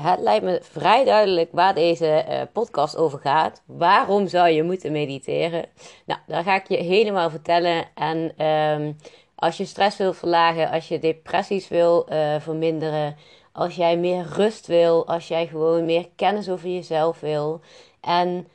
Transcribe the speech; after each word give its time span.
het 0.00 0.20
lijkt 0.20 0.44
me 0.44 0.58
vrij 0.62 1.04
duidelijk 1.04 1.48
waar 1.52 1.74
deze 1.74 2.06
eh, 2.06 2.42
podcast 2.52 2.96
over 2.96 3.18
gaat. 3.18 3.62
Waarom 3.66 4.28
zou 4.28 4.48
je 4.48 4.62
moeten 4.62 4.92
mediteren? 4.92 5.64
Nou, 6.04 6.20
daar 6.26 6.42
ga 6.42 6.54
ik 6.54 6.68
je 6.68 6.76
helemaal 6.76 7.30
vertellen. 7.30 7.84
En 7.94 8.32
ehm, 8.36 8.92
als 9.34 9.56
je 9.56 9.64
stress 9.64 9.96
wil 9.96 10.12
verlagen, 10.12 10.70
als 10.70 10.88
je 10.88 10.98
depressies 10.98 11.68
wil 11.68 12.06
uh, 12.12 12.34
verminderen, 12.38 13.16
als 13.52 13.76
jij 13.76 13.96
meer 13.96 14.26
rust 14.34 14.66
wil, 14.66 15.06
als 15.06 15.28
jij 15.28 15.46
gewoon 15.46 15.84
meer 15.84 16.08
kennis 16.16 16.50
over 16.50 16.68
jezelf 16.68 17.20
wil. 17.20 17.60
En 18.00 18.48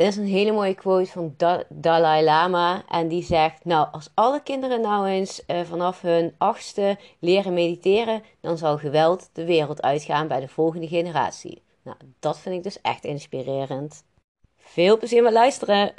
er 0.00 0.06
is 0.06 0.16
een 0.16 0.26
hele 0.26 0.52
mooie 0.52 0.74
quote 0.74 1.10
van 1.10 1.34
Dalai 1.68 2.24
Lama. 2.24 2.82
En 2.88 3.08
die 3.08 3.22
zegt: 3.22 3.64
Nou, 3.64 3.88
als 3.92 4.10
alle 4.14 4.42
kinderen 4.42 4.80
nou 4.80 5.06
eens 5.06 5.42
uh, 5.46 5.60
vanaf 5.60 6.00
hun 6.00 6.34
achtste 6.38 6.98
leren 7.18 7.54
mediteren, 7.54 8.22
dan 8.40 8.58
zal 8.58 8.78
geweld 8.78 9.30
de 9.32 9.44
wereld 9.44 9.82
uitgaan 9.82 10.28
bij 10.28 10.40
de 10.40 10.48
volgende 10.48 10.88
generatie. 10.88 11.62
Nou, 11.82 11.96
dat 12.18 12.38
vind 12.38 12.54
ik 12.54 12.62
dus 12.62 12.80
echt 12.80 13.04
inspirerend. 13.04 14.04
Veel 14.56 14.98
plezier 14.98 15.22
met 15.22 15.32
luisteren! 15.32 15.92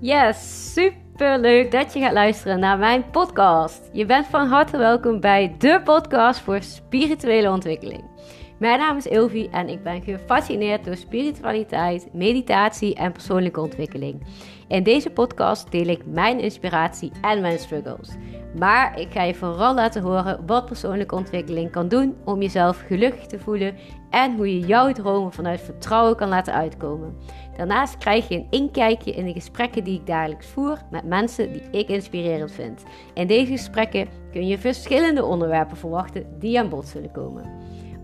Yes, 0.00 0.72
super 0.72 1.01
leuk 1.22 1.70
dat 1.70 1.92
je 1.92 2.00
gaat 2.00 2.12
luisteren 2.12 2.58
naar 2.58 2.78
mijn 2.78 3.10
podcast. 3.10 3.90
Je 3.92 4.06
bent 4.06 4.26
van 4.26 4.46
harte 4.46 4.76
welkom 4.76 5.20
bij 5.20 5.54
de 5.58 5.80
podcast 5.84 6.40
voor 6.40 6.62
spirituele 6.62 7.50
ontwikkeling. 7.50 8.04
Mijn 8.58 8.78
naam 8.78 8.96
is 8.96 9.06
Ilvi 9.06 9.48
en 9.50 9.68
ik 9.68 9.82
ben 9.82 10.02
gefascineerd 10.02 10.84
door 10.84 10.96
spiritualiteit, 10.96 12.08
meditatie 12.12 12.94
en 12.94 13.12
persoonlijke 13.12 13.60
ontwikkeling. 13.60 14.26
In 14.68 14.82
deze 14.82 15.10
podcast 15.10 15.70
deel 15.70 15.86
ik 15.86 16.06
mijn 16.06 16.40
inspiratie 16.40 17.12
en 17.20 17.40
mijn 17.40 17.58
struggles. 17.58 18.08
Maar 18.58 19.00
ik 19.00 19.12
ga 19.12 19.22
je 19.22 19.34
vooral 19.34 19.74
laten 19.74 20.02
horen 20.02 20.46
wat 20.46 20.66
persoonlijke 20.66 21.14
ontwikkeling 21.14 21.70
kan 21.70 21.88
doen 21.88 22.16
om 22.24 22.40
jezelf 22.42 22.82
gelukkig 22.86 23.26
te 23.26 23.38
voelen 23.38 23.74
en 24.10 24.36
hoe 24.36 24.54
je 24.58 24.66
jouw 24.66 24.92
dromen 24.92 25.32
vanuit 25.32 25.60
vertrouwen 25.60 26.16
kan 26.16 26.28
laten 26.28 26.54
uitkomen. 26.54 27.16
Daarnaast 27.56 27.98
krijg 27.98 28.28
je 28.28 28.34
een 28.34 28.46
inkijkje 28.50 29.12
in 29.12 29.24
de 29.24 29.32
gesprekken 29.32 29.84
die 29.84 29.98
ik 29.98 30.06
dagelijks 30.06 30.46
voer 30.46 30.78
met 30.90 31.04
mensen 31.04 31.52
die 31.52 31.62
ik 31.70 31.88
inspirerend 31.88 32.52
vind. 32.52 32.82
In 33.14 33.26
deze 33.26 33.52
gesprekken 33.52 34.08
kun 34.32 34.46
je 34.46 34.58
verschillende 34.58 35.24
onderwerpen 35.24 35.76
verwachten 35.76 36.26
die 36.38 36.58
aan 36.58 36.68
bod 36.68 36.86
zullen 36.86 37.12
komen. 37.12 37.50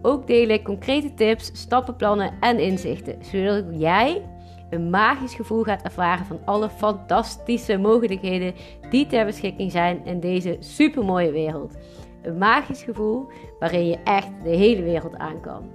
Ook 0.02 0.26
deel 0.26 0.48
ik 0.48 0.64
concrete 0.64 1.14
tips, 1.14 1.50
stappenplannen 1.52 2.32
en 2.40 2.58
inzichten, 2.58 3.18
zodat 3.20 3.64
jij 3.70 4.22
een 4.70 4.90
magisch 4.90 5.34
gevoel 5.34 5.62
gaat 5.62 5.82
ervaren 5.82 6.26
van 6.26 6.40
alle 6.44 6.70
fantastische 6.70 7.76
mogelijkheden 7.76 8.54
die 8.90 9.06
ter 9.06 9.24
beschikking 9.24 9.72
zijn 9.72 10.04
in 10.04 10.20
deze 10.20 10.56
supermooie 10.60 11.30
wereld. 11.30 11.76
Een 12.22 12.38
magisch 12.38 12.82
gevoel 12.82 13.30
waarin 13.58 13.86
je 13.86 13.98
echt 14.04 14.28
de 14.42 14.56
hele 14.56 14.82
wereld 14.82 15.16
aan 15.16 15.40
kan. 15.40 15.70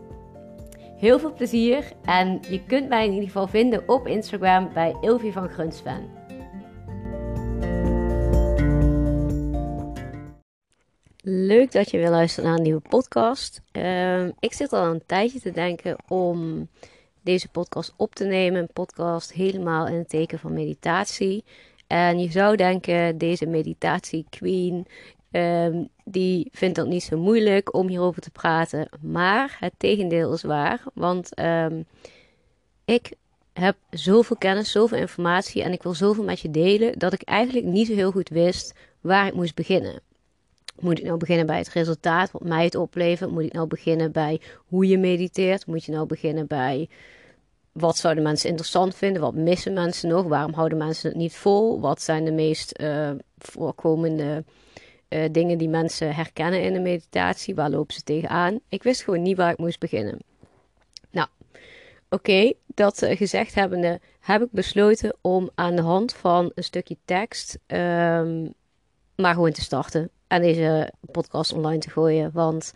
Heel 0.98 1.20
veel 1.20 1.34
plezier 1.34 1.92
en 2.04 2.40
je 2.50 2.64
kunt 2.64 2.90
mij 2.90 3.06
in 3.06 3.12
ieder 3.12 3.28
geval 3.28 3.48
vinden 3.48 3.84
op 3.88 4.08
Instagram 4.08 4.70
bij 4.74 4.96
Ilvi 5.02 5.32
van 5.32 5.50
Grunsven. 5.50 6.10
Leuk 11.26 11.72
dat 11.72 11.92
je 11.92 11.98
weer 11.98 12.10
luistert 12.10 12.46
naar 12.46 12.56
een 12.56 12.64
nieuwe 12.64 12.82
podcast. 12.90 13.62
Ehm, 13.72 14.32
ik 14.40 14.54
zit 14.54 14.74
al 14.74 14.86
een 14.86 15.04
tijdje 15.06 15.40
te 15.40 15.52
denken 15.52 15.98
om 16.08 16.68
deze 17.24 17.50
podcast 17.50 17.94
op 17.98 18.16
te 18.16 18.26
nemen. 18.26 18.62
Een 18.62 18.74
podcast 18.74 19.34
helemaal 19.34 19.88
in 19.88 19.94
het 19.94 20.10
teken 20.10 20.40
van 20.40 20.54
meditatie. 20.54 21.44
En 21.88 22.20
je 22.20 22.32
zou 22.32 22.56
denken, 22.56 23.18
deze 23.18 23.46
meditatie 23.46 24.26
queen, 24.30 24.86
um, 25.32 25.90
die 26.06 26.50
vindt 26.52 26.78
het 26.78 26.88
niet 26.88 27.04
zo 27.04 27.18
moeilijk 27.18 27.76
om 27.76 27.88
hierover 27.88 28.22
te 28.22 28.32
praten. 28.32 28.90
Maar 29.02 29.58
het 29.60 29.74
tegendeel 29.78 30.34
is 30.34 30.44
waar. 30.44 30.84
Want 30.94 31.34
ehm, 31.34 31.82
ik 32.86 33.14
heb 33.54 33.76
zoveel 33.90 34.38
kennis, 34.38 34.72
zoveel 34.72 34.98
informatie 34.98 35.64
en 35.64 35.72
ik 35.72 35.84
wil 35.84 35.94
zoveel 35.94 36.24
met 36.24 36.40
je 36.40 36.52
delen 36.52 37.00
dat 37.00 37.14
ik 37.14 37.22
eigenlijk 37.22 37.66
niet 37.66 37.88
zo 37.88 37.94
heel 37.94 38.12
goed 38.12 38.30
wist 38.30 38.74
waar 39.02 39.28
ik 39.28 39.34
moest 39.34 39.56
beginnen. 39.56 40.02
Moet 40.80 41.00
ik 41.00 41.06
nou 41.06 41.18
beginnen 41.18 41.46
bij 41.46 41.58
het 41.58 41.70
resultaat, 41.70 42.32
wat 42.32 42.44
mij 42.44 42.64
het 42.64 42.76
oplevert? 42.76 43.32
Moet 43.32 43.44
ik 43.44 43.54
nou 43.54 43.68
beginnen 43.68 44.12
bij 44.12 44.42
hoe 44.56 44.88
je 44.88 44.98
mediteert? 44.98 45.66
Moet 45.66 45.84
je 45.84 45.92
nou 45.92 46.06
beginnen 46.08 46.48
bij 46.48 46.90
wat 47.72 47.98
zouden 47.98 48.24
mensen 48.24 48.50
interessant 48.50 48.96
vinden? 48.96 49.22
Wat 49.22 49.34
missen 49.34 49.74
mensen 49.74 50.10
nog? 50.10 50.28
Waarom 50.28 50.54
houden 50.54 50.78
mensen 50.78 51.10
het 51.10 51.18
niet 51.18 51.36
vol? 51.36 51.80
Wat 51.80 52.02
zijn 52.02 52.26
de 52.26 52.32
meest 52.32 52.80
uh, 52.82 53.12
voorkomende 53.38 54.44
uh, 55.10 55.24
dingen 55.32 55.58
die 55.58 55.70
mensen 55.70 56.16
herkennen 56.16 56.64
in 56.64 56.74
de 56.74 56.80
meditatie? 56.80 57.56
Waar 57.56 57.70
lopen 57.70 57.94
ze 57.94 58.02
tegenaan? 58.02 58.60
Ik 58.70 58.84
wist 58.84 59.04
gewoon 59.04 59.22
niet 59.22 59.38
waar 59.38 59.52
ik 59.52 59.58
moest 59.58 59.80
beginnen. 59.80 60.20
Nou, 61.12 61.28
oké, 62.10 62.54
dat 62.66 63.02
uh, 63.02 63.18
gezegd 63.18 63.56
hebbende, 63.56 64.00
heb 64.20 64.42
ik 64.42 64.52
besloten 64.52 65.16
om 65.22 65.50
aan 65.56 65.76
de 65.76 65.82
hand 65.82 66.14
van 66.14 66.52
een 66.56 66.64
stukje 66.64 66.98
tekst 67.06 67.58
um, 67.68 68.54
maar 69.16 69.34
gewoon 69.34 69.52
te 69.52 69.62
starten 69.62 70.10
en 70.34 70.42
deze 70.42 70.94
podcast 71.12 71.54
online 71.54 71.80
te 71.80 71.90
gooien. 71.90 72.32
Want 72.34 72.72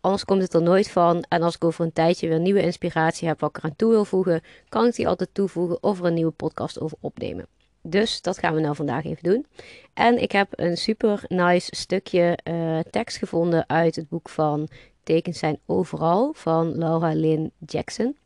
anders 0.00 0.24
komt 0.24 0.42
het 0.42 0.54
er 0.54 0.62
nooit 0.62 0.90
van. 0.90 1.24
En 1.28 1.42
als 1.42 1.54
ik 1.54 1.64
over 1.64 1.84
een 1.84 1.92
tijdje 1.92 2.28
weer 2.28 2.40
nieuwe 2.40 2.62
inspiratie 2.62 3.28
heb 3.28 3.40
wat 3.40 3.50
ik 3.50 3.56
eraan 3.56 3.76
toe 3.76 3.90
wil 3.90 4.04
voegen, 4.04 4.40
kan 4.68 4.86
ik 4.86 4.94
die 4.94 5.08
altijd 5.08 5.30
toevoegen 5.32 5.82
of 5.82 5.98
er 5.98 6.04
een 6.04 6.14
nieuwe 6.14 6.30
podcast 6.32 6.80
over 6.80 6.96
opnemen. 7.00 7.46
Dus 7.82 8.20
dat 8.20 8.38
gaan 8.38 8.54
we 8.54 8.60
nou 8.60 8.74
vandaag 8.74 9.04
even 9.04 9.22
doen. 9.22 9.46
En 9.94 10.22
ik 10.22 10.32
heb 10.32 10.48
een 10.50 10.76
super 10.76 11.24
nice 11.28 11.68
stukje 11.74 12.38
uh, 12.44 12.78
tekst 12.90 13.16
gevonden 13.16 13.68
uit 13.68 13.96
het 13.96 14.08
boek 14.08 14.28
van 14.28 14.68
Tekens 15.02 15.38
zijn 15.38 15.58
overal 15.66 16.32
van 16.32 16.78
Laura 16.78 17.12
Lynn 17.14 17.52
Jackson. 17.66 18.16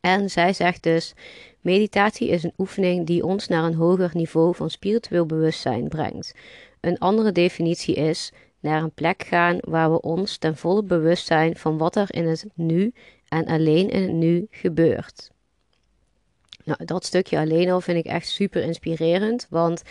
En 0.00 0.30
zij 0.30 0.52
zegt 0.52 0.82
dus: 0.82 1.14
Meditatie 1.60 2.28
is 2.28 2.42
een 2.42 2.54
oefening 2.58 3.06
die 3.06 3.24
ons 3.24 3.48
naar 3.48 3.64
een 3.64 3.74
hoger 3.74 4.10
niveau 4.12 4.54
van 4.54 4.70
spiritueel 4.70 5.26
bewustzijn 5.26 5.88
brengt. 5.88 6.34
Een 6.80 6.98
andere 6.98 7.32
definitie 7.32 7.94
is 7.94 8.32
naar 8.60 8.82
een 8.82 8.92
plek 8.92 9.22
gaan 9.22 9.58
waar 9.60 9.92
we 9.92 10.00
ons 10.00 10.36
ten 10.36 10.56
volle 10.56 10.82
bewust 10.82 11.26
zijn 11.26 11.56
van 11.56 11.78
wat 11.78 11.96
er 11.96 12.14
in 12.14 12.26
het 12.26 12.46
nu 12.54 12.92
en 13.28 13.46
alleen 13.46 13.90
in 13.90 14.02
het 14.02 14.12
nu 14.12 14.46
gebeurt. 14.50 15.30
Nou, 16.64 16.84
dat 16.84 17.04
stukje 17.04 17.38
alleen 17.38 17.70
al 17.70 17.80
vind 17.80 17.98
ik 17.98 18.12
echt 18.12 18.28
super 18.28 18.62
inspirerend, 18.62 19.46
want 19.50 19.82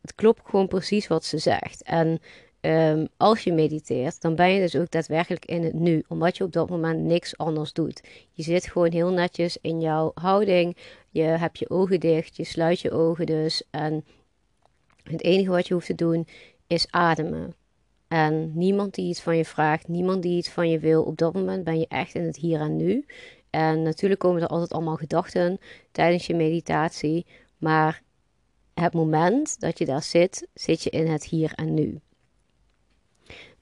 het 0.00 0.14
klopt 0.14 0.40
gewoon 0.44 0.68
precies 0.68 1.06
wat 1.06 1.24
ze 1.24 1.38
zegt. 1.38 1.82
En 1.82 2.20
um, 2.64 3.08
als 3.16 3.44
je 3.44 3.52
mediteert, 3.52 4.20
dan 4.20 4.34
ben 4.34 4.50
je 4.50 4.60
dus 4.60 4.76
ook 4.76 4.90
daadwerkelijk 4.90 5.44
in 5.44 5.64
het 5.64 5.74
nu, 5.74 6.04
omdat 6.08 6.36
je 6.36 6.44
op 6.44 6.52
dat 6.52 6.70
moment 6.70 7.00
niks 7.00 7.36
anders 7.36 7.72
doet. 7.72 8.02
Je 8.32 8.42
zit 8.42 8.66
gewoon 8.66 8.92
heel 8.92 9.10
netjes 9.10 9.58
in 9.60 9.80
jouw 9.80 10.10
houding, 10.14 10.76
je 11.10 11.22
hebt 11.22 11.58
je 11.58 11.70
ogen 11.70 12.00
dicht, 12.00 12.36
je 12.36 12.44
sluit 12.44 12.80
je 12.80 12.90
ogen 12.90 13.26
dus 13.26 13.62
en 13.70 14.04
het 15.02 15.22
enige 15.22 15.50
wat 15.50 15.66
je 15.66 15.74
hoeft 15.74 15.86
te 15.86 15.94
doen 15.94 16.26
is 16.66 16.90
ademen. 16.90 17.54
En 18.08 18.52
niemand 18.54 18.94
die 18.94 19.08
iets 19.08 19.20
van 19.20 19.36
je 19.36 19.44
vraagt, 19.44 19.88
niemand 19.88 20.22
die 20.22 20.36
iets 20.36 20.48
van 20.48 20.70
je 20.70 20.78
wil, 20.78 21.02
op 21.02 21.18
dat 21.18 21.34
moment 21.34 21.64
ben 21.64 21.78
je 21.78 21.88
echt 21.88 22.14
in 22.14 22.24
het 22.24 22.36
hier 22.36 22.60
en 22.60 22.76
nu. 22.76 23.06
En 23.50 23.82
natuurlijk 23.82 24.20
komen 24.20 24.42
er 24.42 24.48
altijd 24.48 24.72
allemaal 24.72 24.96
gedachten 24.96 25.58
tijdens 25.92 26.26
je 26.26 26.34
meditatie, 26.34 27.26
maar 27.58 28.02
het 28.74 28.92
moment 28.92 29.60
dat 29.60 29.78
je 29.78 29.84
daar 29.84 30.02
zit, 30.02 30.48
zit 30.54 30.82
je 30.82 30.90
in 30.90 31.06
het 31.06 31.24
hier 31.24 31.52
en 31.54 31.74
nu. 31.74 32.00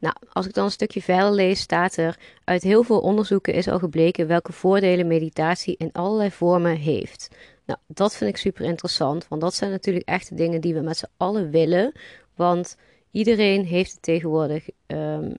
Nou, 0.02 0.14
als 0.32 0.46
ik 0.46 0.54
dan 0.54 0.64
een 0.64 0.70
stukje 0.70 1.02
verder 1.02 1.32
lees, 1.32 1.60
staat 1.60 1.96
er: 1.96 2.18
uit 2.44 2.62
heel 2.62 2.82
veel 2.82 3.00
onderzoeken 3.00 3.54
is 3.54 3.68
al 3.68 3.78
gebleken 3.78 4.26
welke 4.26 4.52
voordelen 4.52 5.06
meditatie 5.06 5.74
in 5.76 5.92
allerlei 5.92 6.30
vormen 6.30 6.76
heeft. 6.76 7.28
Nou, 7.66 7.78
dat 7.86 8.16
vind 8.16 8.30
ik 8.30 8.36
super 8.36 8.64
interessant, 8.64 9.28
want 9.28 9.40
dat 9.40 9.54
zijn 9.54 9.70
natuurlijk 9.70 10.08
echt 10.08 10.28
de 10.28 10.34
dingen 10.34 10.60
die 10.60 10.74
we 10.74 10.80
met 10.80 10.96
z'n 10.96 11.10
allen 11.16 11.50
willen. 11.50 11.92
Want 12.34 12.76
iedereen 13.10 13.64
heeft 13.64 13.92
het 13.92 14.02
tegenwoordig 14.02 14.68
um, 14.86 15.34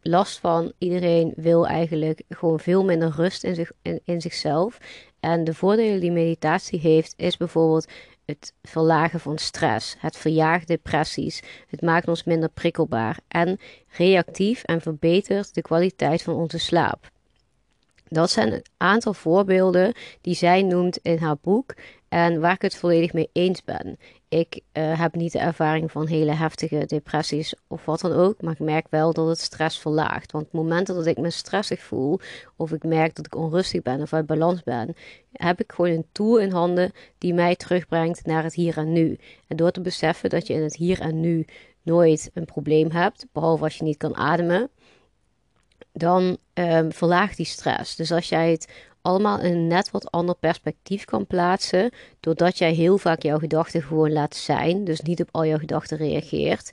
last 0.00 0.38
van. 0.38 0.72
Iedereen 0.78 1.32
wil 1.36 1.66
eigenlijk 1.66 2.22
gewoon 2.28 2.60
veel 2.60 2.84
minder 2.84 3.12
rust 3.16 3.44
in, 3.44 3.54
zich, 3.54 3.72
in 4.04 4.20
zichzelf. 4.20 4.78
En 5.20 5.44
de 5.44 5.54
voordelen 5.54 6.00
die 6.00 6.12
meditatie 6.12 6.80
heeft, 6.80 7.14
is 7.16 7.36
bijvoorbeeld 7.36 7.86
het 8.24 8.54
verlagen 8.62 9.20
van 9.20 9.38
stress, 9.38 9.96
het 9.98 10.16
verjaagt 10.16 10.68
depressies, 10.68 11.42
het 11.68 11.82
maakt 11.82 12.08
ons 12.08 12.24
minder 12.24 12.48
prikkelbaar 12.48 13.18
en 13.28 13.58
reactief 13.88 14.62
en 14.62 14.80
verbetert 14.80 15.54
de 15.54 15.62
kwaliteit 15.62 16.22
van 16.22 16.34
onze 16.34 16.58
slaap. 16.58 17.12
Dat 18.08 18.30
zijn 18.30 18.52
een 18.52 18.64
aantal 18.76 19.14
voorbeelden 19.14 19.94
die 20.20 20.34
zij 20.34 20.62
noemt 20.62 20.96
in 20.96 21.18
haar 21.18 21.36
boek 21.40 21.74
en 22.08 22.40
waar 22.40 22.54
ik 22.54 22.62
het 22.62 22.76
volledig 22.76 23.12
mee 23.12 23.28
eens 23.32 23.64
ben. 23.64 23.98
Ik 24.28 24.60
uh, 24.72 25.00
heb 25.00 25.14
niet 25.14 25.32
de 25.32 25.38
ervaring 25.38 25.90
van 25.90 26.06
hele 26.06 26.32
heftige 26.32 26.86
depressies 26.86 27.54
of 27.66 27.84
wat 27.84 28.00
dan 28.00 28.12
ook, 28.12 28.42
maar 28.42 28.52
ik 28.52 28.58
merk 28.58 28.86
wel 28.90 29.12
dat 29.12 29.28
het 29.28 29.38
stress 29.38 29.78
verlaagt. 29.78 30.32
Want 30.32 30.52
momenten 30.52 30.94
dat 30.94 31.06
ik 31.06 31.16
me 31.16 31.30
stressig 31.30 31.80
voel, 31.80 32.20
of 32.56 32.72
ik 32.72 32.84
merk 32.84 33.14
dat 33.14 33.26
ik 33.26 33.34
onrustig 33.34 33.82
ben 33.82 34.00
of 34.00 34.12
uit 34.12 34.26
balans 34.26 34.62
ben, 34.62 34.94
heb 35.32 35.60
ik 35.60 35.72
gewoon 35.72 35.90
een 35.90 36.06
tool 36.12 36.38
in 36.38 36.50
handen 36.50 36.92
die 37.18 37.34
mij 37.34 37.56
terugbrengt 37.56 38.26
naar 38.26 38.42
het 38.42 38.54
hier 38.54 38.76
en 38.76 38.92
nu. 38.92 39.18
En 39.46 39.56
door 39.56 39.70
te 39.70 39.80
beseffen 39.80 40.30
dat 40.30 40.46
je 40.46 40.54
in 40.54 40.62
het 40.62 40.76
hier 40.76 41.00
en 41.00 41.20
nu 41.20 41.44
nooit 41.82 42.30
een 42.34 42.44
probleem 42.44 42.90
hebt, 42.90 43.26
behalve 43.32 43.64
als 43.64 43.76
je 43.76 43.84
niet 43.84 43.96
kan 43.96 44.16
ademen, 44.16 44.70
dan 45.94 46.36
um, 46.54 46.92
verlaagt 46.92 47.36
die 47.36 47.46
stress. 47.46 47.96
Dus 47.96 48.12
als 48.12 48.28
jij 48.28 48.50
het 48.50 48.72
allemaal 49.02 49.40
in 49.40 49.52
een 49.52 49.66
net 49.66 49.90
wat 49.90 50.10
ander 50.10 50.34
perspectief 50.34 51.04
kan 51.04 51.26
plaatsen, 51.26 51.90
doordat 52.20 52.58
jij 52.58 52.72
heel 52.72 52.98
vaak 52.98 53.22
jouw 53.22 53.38
gedachten 53.38 53.82
gewoon 53.82 54.12
laat 54.12 54.36
zijn, 54.36 54.84
dus 54.84 55.00
niet 55.00 55.20
op 55.20 55.28
al 55.30 55.46
jouw 55.46 55.58
gedachten 55.58 55.96
reageert, 55.96 56.70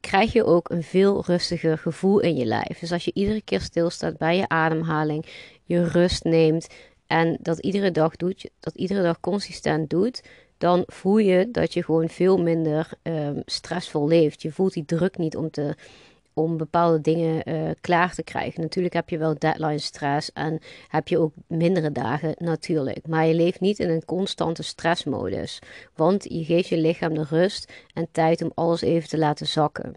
krijg 0.00 0.32
je 0.32 0.44
ook 0.44 0.70
een 0.70 0.82
veel 0.82 1.24
rustiger 1.26 1.78
gevoel 1.78 2.20
in 2.20 2.36
je 2.36 2.44
lijf. 2.44 2.78
Dus 2.78 2.92
als 2.92 3.04
je 3.04 3.10
iedere 3.14 3.42
keer 3.42 3.60
stilstaat 3.60 4.16
bij 4.16 4.36
je 4.36 4.48
ademhaling, 4.48 5.26
je 5.64 5.84
rust 5.84 6.24
neemt 6.24 6.66
en 7.06 7.38
dat 7.40 7.58
iedere 7.58 7.90
dag 7.90 8.16
doet, 8.16 8.50
dat 8.60 8.74
iedere 8.74 9.02
dag 9.02 9.20
consistent 9.20 9.90
doet, 9.90 10.22
dan 10.58 10.82
voel 10.86 11.18
je 11.18 11.48
dat 11.50 11.74
je 11.74 11.84
gewoon 11.84 12.08
veel 12.08 12.38
minder 12.38 12.90
um, 13.02 13.42
stressvol 13.44 14.08
leeft. 14.08 14.42
Je 14.42 14.52
voelt 14.52 14.72
die 14.72 14.84
druk 14.84 15.18
niet 15.18 15.36
om 15.36 15.50
te 15.50 15.74
om 16.34 16.56
bepaalde 16.56 17.00
dingen 17.00 17.48
uh, 17.48 17.70
klaar 17.80 18.14
te 18.14 18.22
krijgen. 18.22 18.60
Natuurlijk 18.60 18.94
heb 18.94 19.08
je 19.08 19.18
wel 19.18 19.38
deadline 19.38 19.78
stress 19.78 20.32
en 20.32 20.60
heb 20.88 21.08
je 21.08 21.18
ook 21.18 21.32
mindere 21.46 21.92
dagen 21.92 22.34
natuurlijk. 22.38 23.06
Maar 23.06 23.26
je 23.26 23.34
leeft 23.34 23.60
niet 23.60 23.78
in 23.78 23.90
een 23.90 24.04
constante 24.04 24.62
stressmodus. 24.62 25.58
Want 25.94 26.24
je 26.28 26.44
geeft 26.44 26.68
je 26.68 26.76
lichaam 26.76 27.14
de 27.14 27.24
rust 27.28 27.72
en 27.94 28.08
tijd 28.12 28.42
om 28.42 28.52
alles 28.54 28.80
even 28.80 29.08
te 29.08 29.18
laten 29.18 29.46
zakken. 29.46 29.94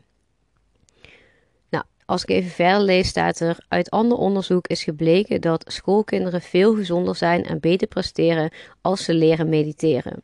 Nou, 1.69 1.83
als 2.05 2.23
ik 2.23 2.29
even 2.29 2.51
verder 2.51 2.81
lees, 2.81 3.07
staat 3.07 3.39
er: 3.39 3.65
uit 3.67 3.89
ander 3.89 4.17
onderzoek 4.17 4.67
is 4.67 4.83
gebleken 4.83 5.41
dat 5.41 5.63
schoolkinderen 5.67 6.41
veel 6.41 6.75
gezonder 6.75 7.15
zijn 7.15 7.43
en 7.43 7.59
beter 7.59 7.87
presteren 7.87 8.51
als 8.81 9.03
ze 9.03 9.13
leren 9.13 9.49
mediteren. 9.49 10.21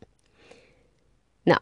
Nou, 1.42 1.60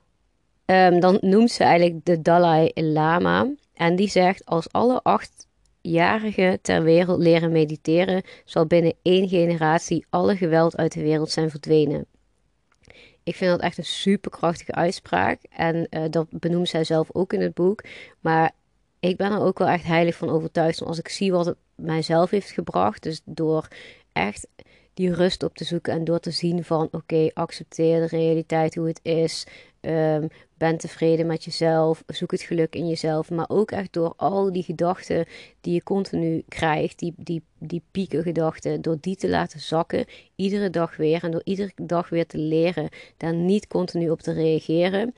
um, 0.67 1.01
dan 1.01 1.19
noemt 1.21 1.51
ze 1.51 1.65
eigenlijk 1.65 2.05
de 2.05 2.23
Dalai 2.23 2.71
Lama. 2.75 3.47
En 3.83 3.97
die 3.97 4.09
zegt: 4.09 4.45
als 4.45 4.73
alle 4.73 5.03
achtjarigen 5.03 6.61
ter 6.61 6.83
wereld 6.83 7.21
leren 7.21 7.53
mediteren, 7.53 8.23
zal 8.45 8.67
binnen 8.67 8.95
één 9.03 9.29
generatie 9.29 10.07
alle 10.11 10.37
geweld 10.37 10.77
uit 10.77 10.93
de 10.93 11.03
wereld 11.03 11.31
zijn 11.31 11.51
verdwenen. 11.51 12.07
Ik 13.23 13.37
vind 13.37 13.51
dat 13.51 13.61
echt 13.61 13.79
een 13.79 13.85
superkrachtige 13.85 14.73
uitspraak. 14.73 15.41
En 15.51 15.87
uh, 15.91 16.05
dat 16.11 16.27
benoemt 16.31 16.69
zij 16.69 16.85
zelf 16.85 17.09
ook 17.13 17.33
in 17.33 17.41
het 17.41 17.55
boek. 17.55 17.85
Maar 18.21 18.53
ik 19.01 19.17
ben 19.17 19.33
er 19.33 19.41
ook 19.41 19.59
wel 19.59 19.69
echt 19.69 19.85
heilig 19.85 20.17
van 20.17 20.31
overtuigd. 20.31 20.83
Als 20.83 20.99
ik 20.99 21.09
zie 21.09 21.33
wat 21.33 21.47
het 21.47 21.57
mijzelf 21.75 22.31
heeft 22.31 22.51
gebracht. 22.51 23.03
Dus 23.03 23.21
door 23.25 23.69
echt 24.13 24.49
die 24.95 25.15
rust 25.15 25.43
op 25.43 25.57
te 25.57 25.65
zoeken 25.65 25.93
en 25.93 26.05
door 26.05 26.21
te 26.21 26.31
zien 26.31 26.65
van 26.65 26.89
oké, 26.91 27.31
accepteer 27.35 28.01
de 28.01 28.17
realiteit 28.17 28.75
hoe 28.75 28.87
het 28.87 29.01
is. 29.03 29.47
Um, 29.81 30.29
ben 30.63 30.77
tevreden 30.77 31.27
met 31.27 31.45
jezelf. 31.45 32.03
Zoek 32.07 32.31
het 32.31 32.43
geluk 32.43 32.75
in 32.75 32.89
jezelf. 32.89 33.31
Maar 33.31 33.49
ook 33.49 33.71
echt 33.71 33.93
door 33.93 34.15
al 34.17 34.53
die 34.53 34.63
gedachten 34.63 35.27
die 35.61 35.75
je 35.75 35.83
continu 35.83 36.43
krijgt. 36.49 36.99
Die, 36.99 37.15
die, 37.17 37.43
die 37.59 37.83
pieken 37.91 38.23
gedachten. 38.23 38.83
Door 38.83 38.97
die 39.01 39.17
te 39.17 39.29
laten 39.29 39.61
zakken. 39.61 40.05
Iedere 40.37 40.71
dag 40.71 40.97
weer. 40.97 41.25
En 41.25 41.31
door 41.31 41.41
iedere 41.45 41.73
dag 41.77 42.09
weer 42.09 42.27
te 42.27 42.39
leren. 42.39 42.89
Daar 43.17 43.35
niet 43.35 43.67
continu 43.67 44.11
op 44.11 44.21
te 44.21 44.33
reageren. 44.33 45.15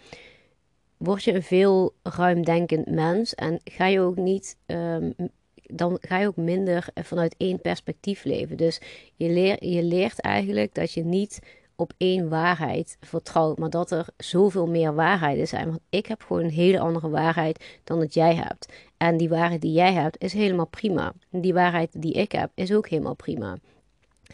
Word 0.96 1.24
je 1.24 1.34
een 1.34 1.42
veel 1.42 1.94
ruimdenkend 2.02 2.90
mens. 2.90 3.34
En 3.34 3.60
ga 3.64 3.86
je 3.86 4.00
ook 4.00 4.16
niet. 4.16 4.56
Um, 4.66 5.14
dan 5.62 5.98
ga 6.00 6.18
je 6.18 6.26
ook 6.26 6.36
minder 6.36 6.86
vanuit 6.94 7.34
één 7.38 7.60
perspectief 7.60 8.24
leven. 8.24 8.56
Dus 8.56 8.80
je, 9.14 9.28
leer, 9.28 9.66
je 9.66 9.82
leert 9.82 10.20
eigenlijk 10.20 10.74
dat 10.74 10.92
je 10.92 11.04
niet 11.04 11.40
op 11.76 11.92
één 11.96 12.28
waarheid 12.28 12.96
vertrouwt, 13.00 13.58
maar 13.58 13.70
dat 13.70 13.90
er 13.90 14.06
zoveel 14.16 14.66
meer 14.66 14.94
waarheden 14.94 15.48
zijn. 15.48 15.66
Want 15.66 15.80
ik 15.90 16.06
heb 16.06 16.22
gewoon 16.22 16.42
een 16.42 16.50
hele 16.50 16.78
andere 16.78 17.08
waarheid 17.08 17.80
dan 17.84 17.98
dat 17.98 18.14
jij 18.14 18.34
hebt. 18.34 18.72
En 18.96 19.16
die 19.16 19.28
waarheid 19.28 19.60
die 19.60 19.72
jij 19.72 19.92
hebt 19.92 20.22
is 20.22 20.32
helemaal 20.32 20.66
prima. 20.66 21.12
Die 21.30 21.54
waarheid 21.54 22.02
die 22.02 22.12
ik 22.12 22.32
heb 22.32 22.50
is 22.54 22.72
ook 22.72 22.88
helemaal 22.88 23.14
prima. 23.14 23.56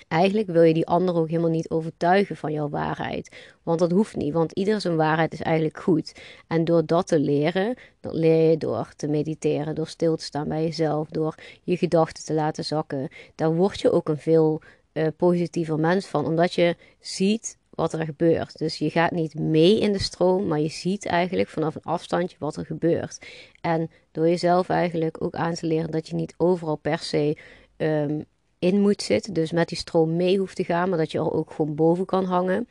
Eigenlijk 0.09 0.47
wil 0.49 0.63
je 0.63 0.75
die 0.75 0.87
ander 0.87 1.15
ook 1.15 1.29
helemaal 1.29 1.51
niet 1.51 1.71
overtuigen 1.71 2.37
van 2.37 2.53
jouw 2.53 2.69
waarheid. 2.69 3.37
Want 3.63 3.79
dat 3.79 3.91
hoeft 3.91 4.17
niet, 4.17 4.33
want 4.33 4.53
ieder 4.53 4.81
zijn 4.81 4.97
waarheid 4.97 5.33
is 5.33 5.43
eigenlijk 5.43 5.79
goed. 5.79 6.21
En 6.47 6.65
door 6.65 6.87
dat 6.87 7.07
te 7.07 7.19
leren, 7.19 7.75
dat 8.01 8.15
leer 8.15 8.51
je 8.51 8.57
door 8.57 8.93
te 8.97 9.09
mediteren, 9.09 9.75
door 9.75 9.87
stil 9.87 10.17
te 10.17 10.25
staan 10.25 10.49
bij 10.49 10.63
jezelf, 10.63 11.09
door 11.09 11.35
je 11.63 11.77
gedachten 11.77 12.25
te 12.25 12.35
laten 12.35 12.65
zakken. 12.65 13.09
Daar 13.35 13.55
word 13.55 13.81
je 13.81 13.91
ook 13.91 14.09
een 14.09 14.19
veel 14.19 14.61
uh, 14.93 15.07
positiever 15.17 15.79
mens 15.79 16.07
van, 16.07 16.27
omdat 16.27 16.55
je 16.55 16.77
ziet 17.01 17.59
wat 17.71 17.93
er 17.93 18.05
gebeurt. 18.05 18.59
Dus 18.59 18.79
je 18.79 18.91
gaat 18.91 19.11
niet 19.11 19.35
mee 19.35 19.81
in 19.81 19.93
de 19.93 19.99
stroom, 19.99 20.47
maar 20.47 20.61
je 20.61 20.69
ziet 20.69 21.07
eigenlijk 21.07 21.49
vanaf 21.49 21.75
een 21.75 21.83
afstandje 21.83 22.37
wat 22.39 22.57
er 22.57 22.67
gebeurt. 22.67 23.27
En 23.61 23.91
door 24.11 24.29
jezelf 24.29 24.69
eigenlijk 24.69 25.23
ook 25.23 25.35
aan 25.35 25.55
te 25.55 25.67
leren 25.67 25.91
dat 25.91 26.09
je 26.09 26.15
niet 26.15 26.35
overal 26.37 26.77
per 26.77 26.99
se 26.99 27.37
um, 27.77 28.25
in 28.59 28.81
moet 28.81 29.03
zitten, 29.03 29.33
dus 29.33 29.53
met 29.53 29.69
die 29.69 29.79
stroom 29.79 30.17
mee 30.17 30.39
hoeft 30.39 30.57
te 30.57 30.65
gaan, 30.65 30.89
maar 30.89 30.99
dat 30.99 31.13
je 31.13 31.19
er 31.19 31.33
ook 31.33 31.53
gewoon 31.53 31.75
boven 31.75 32.05
kan 32.05 32.25
hangen. 32.25 32.69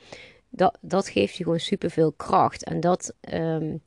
Dat, 0.50 0.78
dat 0.82 1.08
geeft 1.08 1.36
je 1.36 1.44
gewoon 1.44 1.60
superveel 1.60 2.12
kracht. 2.12 2.64
En 2.64 2.80
dat 2.80 3.14
um, 3.34 3.82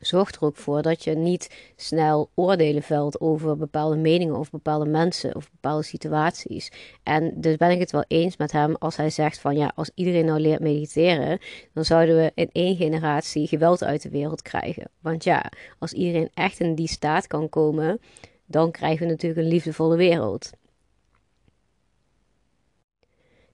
zorgt 0.00 0.36
er 0.36 0.42
ook 0.42 0.56
voor 0.56 0.82
dat 0.82 1.04
je 1.04 1.14
niet 1.14 1.72
snel 1.76 2.30
oordelen 2.34 2.82
velt 2.82 3.20
over 3.20 3.56
bepaalde 3.56 3.96
meningen 3.96 4.36
of 4.36 4.50
bepaalde 4.50 4.86
mensen 4.86 5.36
of 5.36 5.50
bepaalde 5.50 5.82
situaties. 5.82 6.72
En 7.02 7.32
dus 7.40 7.56
ben 7.56 7.70
ik 7.70 7.78
het 7.78 7.90
wel 7.90 8.04
eens 8.08 8.36
met 8.36 8.52
hem 8.52 8.74
als 8.78 8.96
hij 8.96 9.10
zegt 9.10 9.38
van 9.38 9.56
ja, 9.56 9.72
als 9.74 9.90
iedereen 9.94 10.24
nou 10.24 10.40
leert 10.40 10.60
mediteren, 10.60 11.38
dan 11.72 11.84
zouden 11.84 12.16
we 12.16 12.32
in 12.34 12.50
één 12.52 12.76
generatie 12.76 13.46
geweld 13.46 13.84
uit 13.84 14.02
de 14.02 14.10
wereld 14.10 14.42
krijgen. 14.42 14.90
Want 15.00 15.24
ja, 15.24 15.50
als 15.78 15.92
iedereen 15.92 16.30
echt 16.34 16.60
in 16.60 16.74
die 16.74 16.88
staat 16.88 17.26
kan 17.26 17.48
komen, 17.48 18.00
dan 18.46 18.70
krijgen 18.70 19.06
we 19.06 19.12
natuurlijk 19.12 19.40
een 19.40 19.52
liefdevolle 19.52 19.96
wereld. 19.96 20.50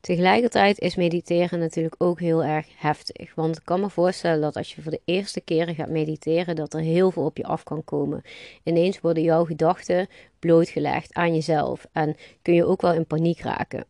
Tegelijkertijd 0.07 0.79
is 0.79 0.97
mediteren 0.97 1.59
natuurlijk 1.59 1.95
ook 1.99 2.21
heel 2.21 2.45
erg 2.45 2.67
heftig. 2.77 3.35
Want 3.35 3.57
ik 3.57 3.65
kan 3.65 3.81
me 3.81 3.91
voorstellen 3.91 4.41
dat 4.41 4.57
als 4.57 4.75
je 4.75 4.83
voor 4.83 4.91
de 4.91 5.01
eerste 5.05 5.41
keren 5.41 5.75
gaat 5.75 5.89
mediteren, 5.89 6.57
dat 6.57 6.75
er 6.75 6.81
heel 6.81 7.11
veel 7.11 7.25
op 7.25 7.37
je 7.37 7.45
af 7.45 7.63
kan 7.63 7.85
komen. 7.85 8.23
Ineens 8.63 9.01
worden 9.01 9.23
jouw 9.23 9.45
gedachten 9.45 10.09
blootgelegd 10.39 11.15
aan 11.15 11.35
jezelf 11.35 11.87
en 11.93 12.17
kun 12.43 12.55
je 12.55 12.65
ook 12.65 12.81
wel 12.81 12.93
in 12.93 13.07
paniek 13.07 13.41
raken. 13.41 13.85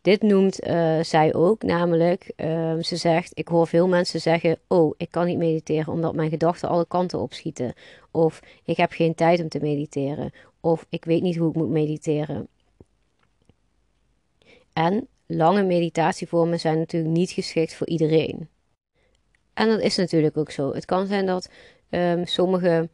Dit 0.00 0.22
noemt 0.22 0.66
uh, 0.66 1.02
zij 1.02 1.34
ook, 1.34 1.62
namelijk, 1.62 2.32
uh, 2.36 2.74
ze 2.80 2.96
zegt: 2.96 3.38
Ik 3.38 3.48
hoor 3.48 3.66
veel 3.66 3.88
mensen 3.88 4.20
zeggen: 4.20 4.58
Oh, 4.68 4.94
ik 4.96 5.10
kan 5.10 5.26
niet 5.26 5.38
mediteren 5.38 5.92
omdat 5.92 6.14
mijn 6.14 6.30
gedachten 6.30 6.68
alle 6.68 6.86
kanten 6.86 7.18
opschieten. 7.18 7.72
Of 8.10 8.40
ik 8.64 8.76
heb 8.76 8.92
geen 8.92 9.14
tijd 9.14 9.40
om 9.40 9.48
te 9.48 9.60
mediteren. 9.60 10.32
Of 10.60 10.86
ik 10.88 11.04
weet 11.04 11.22
niet 11.22 11.36
hoe 11.36 11.48
ik 11.48 11.56
moet 11.56 11.70
mediteren. 11.70 12.48
En 14.72 15.08
lange 15.30 15.62
meditatievormen 15.62 16.60
zijn 16.60 16.78
natuurlijk 16.78 17.12
niet 17.12 17.30
geschikt 17.30 17.74
voor 17.74 17.86
iedereen. 17.86 18.48
En 19.54 19.68
dat 19.68 19.80
is 19.80 19.96
natuurlijk 19.96 20.36
ook 20.36 20.50
zo. 20.50 20.74
Het 20.74 20.84
kan 20.84 21.06
zijn 21.06 21.26
dat 21.26 21.50
um, 21.90 22.26
sommige 22.26 22.88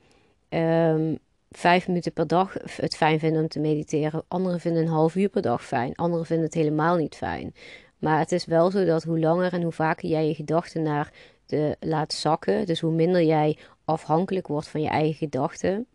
um, 0.49 1.19
vijf 1.51 1.87
minuten 1.87 2.13
per 2.13 2.27
dag 2.27 2.57
het 2.77 2.97
fijn 2.97 3.19
vinden 3.19 3.43
om 3.43 3.49
te 3.49 3.61
mediteren. 3.61 4.25
Anderen 4.29 4.61
vinden 4.61 4.83
een 4.83 4.89
half 4.89 5.15
uur 5.15 5.29
per 5.29 5.43
dag 5.43 5.65
fijn. 5.65 5.95
Anderen 5.95 6.27
vinden 6.27 6.45
het 6.45 6.55
helemaal 6.55 6.97
niet 6.97 7.15
fijn. 7.15 7.55
Maar 7.99 8.19
het 8.19 8.33
is 8.33 8.45
wel 8.45 8.71
zo 8.71 8.85
dat 8.85 9.03
hoe 9.03 9.21
langer 9.21 9.53
en 9.53 9.63
hoe 9.63 9.73
vaker 9.73 10.09
jij 10.09 10.27
je 10.27 10.35
gedachten 10.35 10.83
naar 10.83 11.13
de 11.47 11.77
laat 11.81 12.13
zakken, 12.13 12.67
dus 12.67 12.81
hoe 12.81 12.93
minder 12.93 13.23
jij 13.23 13.59
afhankelijk 13.85 14.47
wordt 14.47 14.69
van 14.69 14.81
je 14.83 14.89
eigen 14.89 15.15
gedachten, 15.15 15.87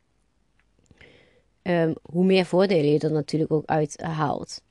um, 1.64 1.94
hoe 2.02 2.26
meer 2.26 2.46
voordelen 2.46 2.92
je 2.92 3.00
er 3.00 3.12
natuurlijk 3.12 3.52
ook 3.52 3.66
uit 3.66 4.02
haalt. 4.02 4.62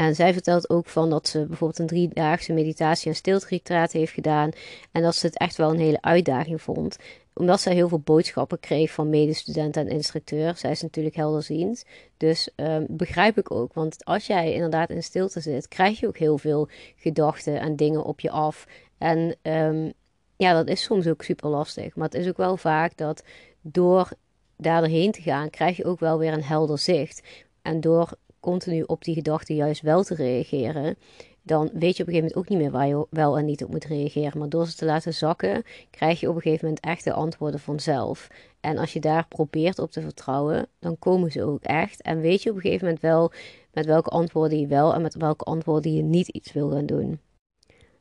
En 0.00 0.14
zij 0.14 0.32
vertelt 0.32 0.70
ook 0.70 0.86
van 0.86 1.10
dat 1.10 1.28
ze 1.28 1.46
bijvoorbeeld 1.46 1.78
een 1.78 1.86
driedaagse 1.86 2.52
meditatie 2.52 3.10
en 3.10 3.16
stilteretreat 3.16 3.92
heeft 3.92 4.12
gedaan. 4.12 4.50
En 4.92 5.02
dat 5.02 5.14
ze 5.14 5.26
het 5.26 5.38
echt 5.38 5.56
wel 5.56 5.70
een 5.70 5.78
hele 5.78 6.00
uitdaging 6.02 6.62
vond. 6.62 6.96
Omdat 7.32 7.60
zij 7.60 7.74
heel 7.74 7.88
veel 7.88 7.98
boodschappen 7.98 8.60
kreeg 8.60 8.90
van 8.90 9.08
medestudenten 9.08 9.82
en 9.82 9.92
instructeur. 9.92 10.56
Zij 10.56 10.70
is 10.70 10.82
natuurlijk 10.82 11.16
helderziend. 11.16 11.84
Dus 12.16 12.50
um, 12.56 12.86
begrijp 12.88 13.38
ik 13.38 13.50
ook. 13.50 13.72
Want 13.74 14.04
als 14.04 14.26
jij 14.26 14.52
inderdaad 14.52 14.90
in 14.90 15.02
stilte 15.02 15.40
zit, 15.40 15.68
krijg 15.68 16.00
je 16.00 16.06
ook 16.06 16.18
heel 16.18 16.38
veel 16.38 16.68
gedachten 16.96 17.60
en 17.60 17.76
dingen 17.76 18.04
op 18.04 18.20
je 18.20 18.30
af. 18.30 18.66
En 18.98 19.36
um, 19.42 19.92
ja, 20.36 20.52
dat 20.52 20.68
is 20.68 20.82
soms 20.82 21.06
ook 21.06 21.22
super 21.22 21.48
lastig. 21.48 21.96
Maar 21.96 22.08
het 22.08 22.20
is 22.20 22.28
ook 22.28 22.36
wel 22.36 22.56
vaak 22.56 22.96
dat 22.96 23.24
door 23.60 24.08
daar 24.56 24.80
doorheen 24.80 25.12
te 25.12 25.22
gaan, 25.22 25.50
krijg 25.50 25.76
je 25.76 25.84
ook 25.84 26.00
wel 26.00 26.18
weer 26.18 26.32
een 26.32 26.44
helder 26.44 26.78
zicht. 26.78 27.22
En 27.62 27.80
door 27.80 28.16
continu 28.40 28.82
op 28.82 29.04
die 29.04 29.14
gedachten 29.14 29.54
juist 29.54 29.82
wel 29.82 30.02
te 30.02 30.14
reageren, 30.14 30.96
dan 31.42 31.70
weet 31.72 31.96
je 31.96 32.02
op 32.02 32.08
een 32.08 32.14
gegeven 32.14 32.14
moment 32.14 32.36
ook 32.36 32.48
niet 32.48 32.58
meer 32.58 32.70
waar 32.70 32.88
je 32.88 33.06
wel 33.10 33.38
en 33.38 33.44
niet 33.44 33.64
op 33.64 33.70
moet 33.70 33.84
reageren. 33.84 34.38
Maar 34.38 34.48
door 34.48 34.66
ze 34.66 34.76
te 34.76 34.84
laten 34.84 35.14
zakken, 35.14 35.62
krijg 35.90 36.20
je 36.20 36.28
op 36.28 36.34
een 36.34 36.40
gegeven 36.40 36.64
moment 36.64 36.84
echte 36.84 37.12
antwoorden 37.12 37.60
vanzelf. 37.60 38.28
En 38.60 38.78
als 38.78 38.92
je 38.92 39.00
daar 39.00 39.26
probeert 39.28 39.78
op 39.78 39.90
te 39.90 40.00
vertrouwen, 40.00 40.66
dan 40.78 40.98
komen 40.98 41.32
ze 41.32 41.44
ook 41.44 41.62
echt. 41.62 42.02
En 42.02 42.20
weet 42.20 42.42
je 42.42 42.50
op 42.50 42.56
een 42.56 42.62
gegeven 42.62 42.84
moment 42.84 43.02
wel 43.02 43.32
met 43.72 43.86
welke 43.86 44.10
antwoorden 44.10 44.60
je 44.60 44.66
wel 44.66 44.94
en 44.94 45.02
met 45.02 45.14
welke 45.14 45.44
antwoorden 45.44 45.94
je 45.94 46.02
niet 46.02 46.28
iets 46.28 46.52
wil 46.52 46.70
gaan 46.70 46.86
doen. 46.86 47.20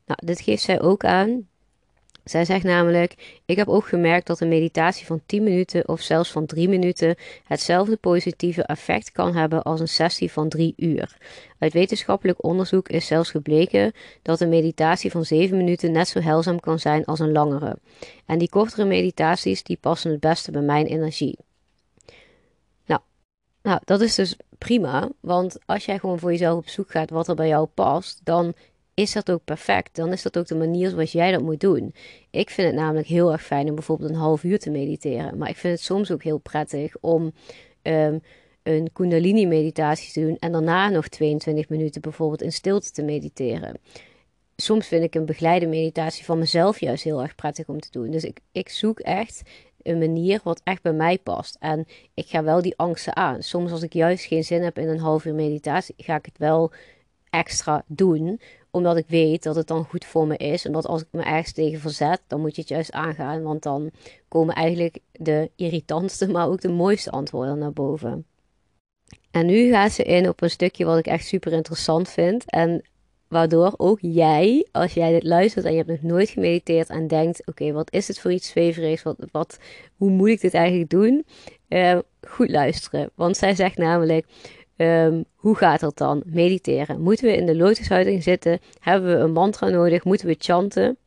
Nou, 0.06 0.26
dit 0.26 0.42
geeft 0.42 0.64
zij 0.64 0.82
ook 0.82 1.06
aan. 1.06 1.49
Zij 2.30 2.46
zegt 2.46 2.64
namelijk: 2.64 3.42
Ik 3.46 3.56
heb 3.56 3.68
ook 3.68 3.88
gemerkt 3.88 4.28
dat 4.28 4.40
een 4.40 4.48
meditatie 4.48 5.06
van 5.06 5.22
10 5.26 5.44
minuten 5.44 5.88
of 5.88 6.02
zelfs 6.02 6.32
van 6.32 6.46
3 6.46 6.70
minuten 6.70 7.16
hetzelfde 7.44 7.98
positieve 7.98 8.64
effect 8.64 9.12
kan 9.12 9.36
hebben 9.36 9.64
als 9.64 9.80
een 9.80 9.88
sessie 9.88 10.32
van 10.32 10.50
3 10.50 10.74
uur. 10.78 11.18
Uit 11.60 11.74
wetenschappelijk 11.74 12.44
onderzoek 12.44 12.90
is 12.90 13.08
zelfs 13.08 13.32
gebleken 13.32 13.94
dat 14.22 14.40
een 14.40 14.50
meditatie 14.50 15.12
van 15.12 15.26
7 15.26 15.58
minuten 15.58 15.92
net 15.92 16.08
zo 16.08 16.20
heilzaam 16.20 16.60
kan 16.60 16.80
zijn 16.80 17.06
als 17.06 17.20
een 17.20 17.32
langere. 17.32 17.78
En 18.26 18.38
die 18.38 18.50
kortere 18.50 18.86
meditaties 18.86 19.64
die 19.64 19.78
passen 19.82 20.12
het 20.12 20.20
beste 20.20 20.52
bij 20.52 20.62
mijn 20.62 20.86
energie. 20.86 21.38
Nou, 22.86 23.02
nou 23.62 23.80
dat 23.86 24.02
is 24.02 24.16
dus 24.16 24.38
prima, 24.58 25.10
want 25.20 25.58
als 25.66 25.86
jij 25.86 26.00
gewoon 26.00 26.20
voor 26.20 26.32
jezelf 26.32 26.58
op 26.58 26.70
zoek 26.70 26.92
gaat 26.92 27.10
wat 27.10 27.28
er 27.28 27.36
bij 27.36 27.48
jou 27.48 27.68
past, 27.74 28.22
dan 28.24 28.54
is 29.00 29.12
dat 29.12 29.32
ook 29.32 29.44
perfect. 29.44 29.96
Dan 29.96 30.12
is 30.12 30.22
dat 30.22 30.38
ook 30.38 30.48
de 30.48 30.56
manier 30.56 30.90
zoals 30.90 31.12
jij 31.12 31.32
dat 31.32 31.42
moet 31.42 31.60
doen. 31.60 31.94
Ik 32.30 32.50
vind 32.50 32.68
het 32.68 32.76
namelijk 32.76 33.08
heel 33.08 33.32
erg 33.32 33.44
fijn 33.44 33.70
om 33.70 33.76
bijvoorbeeld 33.76 34.10
een 34.10 34.16
half 34.16 34.44
uur 34.44 34.60
te 34.60 34.70
mediteren. 34.70 35.38
Maar 35.38 35.50
ik 35.50 35.58
vind 35.58 35.74
het 35.74 35.84
soms 35.84 36.12
ook 36.12 36.24
heel 36.24 36.38
prettig 36.38 36.96
om 37.00 37.34
um, 37.82 38.22
een 38.64 38.90
Kundalini-meditatie 38.94 40.14
te 40.14 40.20
doen 40.20 40.38
en 40.40 40.52
daarna 40.52 40.90
nog 40.90 41.08
22 41.08 41.70
minuten 41.70 42.02
bijvoorbeeld 42.02 42.42
in 42.42 42.52
stilte 42.52 42.92
te 42.92 43.04
mediteren. 43.04 43.78
Soms 44.56 44.88
vind 44.88 45.04
ik 45.04 45.16
een 45.16 45.26
begeleide 45.26 45.68
meditatie 45.68 46.26
van 46.26 46.40
mezelf 46.40 46.80
juist 46.80 47.04
heel 47.04 47.22
erg 47.22 47.36
prettig 47.36 47.68
om 47.68 47.80
te 47.80 47.92
doen. 47.92 48.12
Dus 48.12 48.24
ik, 48.24 48.40
ik 48.52 48.70
zoek 48.70 49.00
echt 49.00 49.42
een 49.82 49.98
manier 49.98 50.40
wat 50.44 50.62
echt 50.64 50.82
bij 50.82 50.94
mij 50.94 51.18
past. 51.18 51.56
En 51.60 51.88
ik 52.14 52.28
ga 52.28 52.44
wel 52.44 52.62
die 52.62 52.78
angsten 52.78 53.16
aan. 53.16 53.44
Soms 53.44 53.72
als 53.72 53.82
ik 53.82 53.94
juist 53.94 54.26
geen 54.26 54.44
zin 54.44 54.64
heb 54.64 54.78
in 54.78 54.88
een 54.88 55.00
half 55.00 55.26
uur 55.26 55.36
meditatie, 55.36 55.96
ga 55.98 56.16
ik 56.16 56.26
het 56.26 56.38
wel 56.38 56.72
extra 57.30 57.84
doen 57.88 58.40
omdat 58.72 58.98
ik 58.98 59.06
weet 59.08 59.44
dat 59.44 59.56
het 59.56 59.68
dan 59.68 59.86
goed 59.86 60.06
voor 60.06 60.28
me 60.28 60.38
is. 60.38 60.66
En 60.66 60.72
dat 60.72 60.86
als 60.86 61.02
ik 61.02 61.08
me 61.12 61.22
ergens 61.22 61.54
tegen 61.54 61.80
verzet, 61.80 62.22
dan 62.28 62.40
moet 62.42 62.56
je 62.56 62.62
het 62.62 62.70
juist 62.70 62.92
aangaan. 62.92 63.44
Want 63.44 63.64
dan 63.64 63.92
komen 64.28 64.56
eigenlijk 64.56 65.00
de 65.12 65.52
irritantste, 65.56 66.28
maar 66.28 66.48
ook 66.48 66.62
de 66.62 66.70
mooiste 66.72 67.12
antwoorden 67.12 67.58
naar 67.58 67.74
boven. 67.74 68.26
En 69.32 69.46
nu 69.46 69.70
gaat 69.72 69.92
ze 69.92 70.04
in 70.04 70.30
op 70.30 70.42
een 70.42 70.50
stukje 70.50 70.86
wat 70.86 70.98
ik 70.98 71.08
echt 71.08 71.26
super 71.26 71.52
interessant 71.52 72.10
vind. 72.10 72.52
En 72.52 72.84
waardoor 73.28 73.74
ook 73.78 73.98
jij, 74.02 74.68
als 74.72 74.94
jij 74.94 75.12
dit 75.12 75.24
luistert 75.24 75.66
en 75.66 75.72
je 75.72 75.78
hebt 75.78 75.90
nog 75.90 76.02
nooit 76.02 76.30
gemediteerd 76.30 76.90
en 76.90 77.08
denkt: 77.08 77.48
oké, 77.48 77.72
wat 77.72 77.94
is 77.94 78.08
het 78.08 78.20
voor 78.20 78.32
iets 78.32 78.50
zweverigs? 78.50 79.04
Wat, 79.04 79.16
wat, 79.32 79.60
hoe 79.96 80.10
moet 80.10 80.30
ik 80.30 80.42
dit 80.42 80.54
eigenlijk 80.54 80.90
doen? 80.90 81.26
Uh, 81.70 82.00
goed 82.28 82.50
luisteren. 82.50 83.10
Want 83.16 83.38
zij 83.38 83.56
zegt 83.56 83.78
namelijk: 83.78 84.26
Um, 84.82 85.26
hoe 85.36 85.56
gaat 85.56 85.80
dat 85.80 85.98
dan? 85.98 86.24
Mediteren. 86.26 87.02
Moeten 87.02 87.26
we 87.26 87.36
in 87.36 87.46
de 87.46 87.56
lotushouding 87.56 88.24
zitten? 88.24 88.60
Hebben 88.80 89.10
we 89.10 89.24
een 89.24 89.32
mantra 89.32 89.70
nodig? 89.70 90.04
Moeten 90.04 90.28
we 90.28 90.36
chanten? 90.38 90.98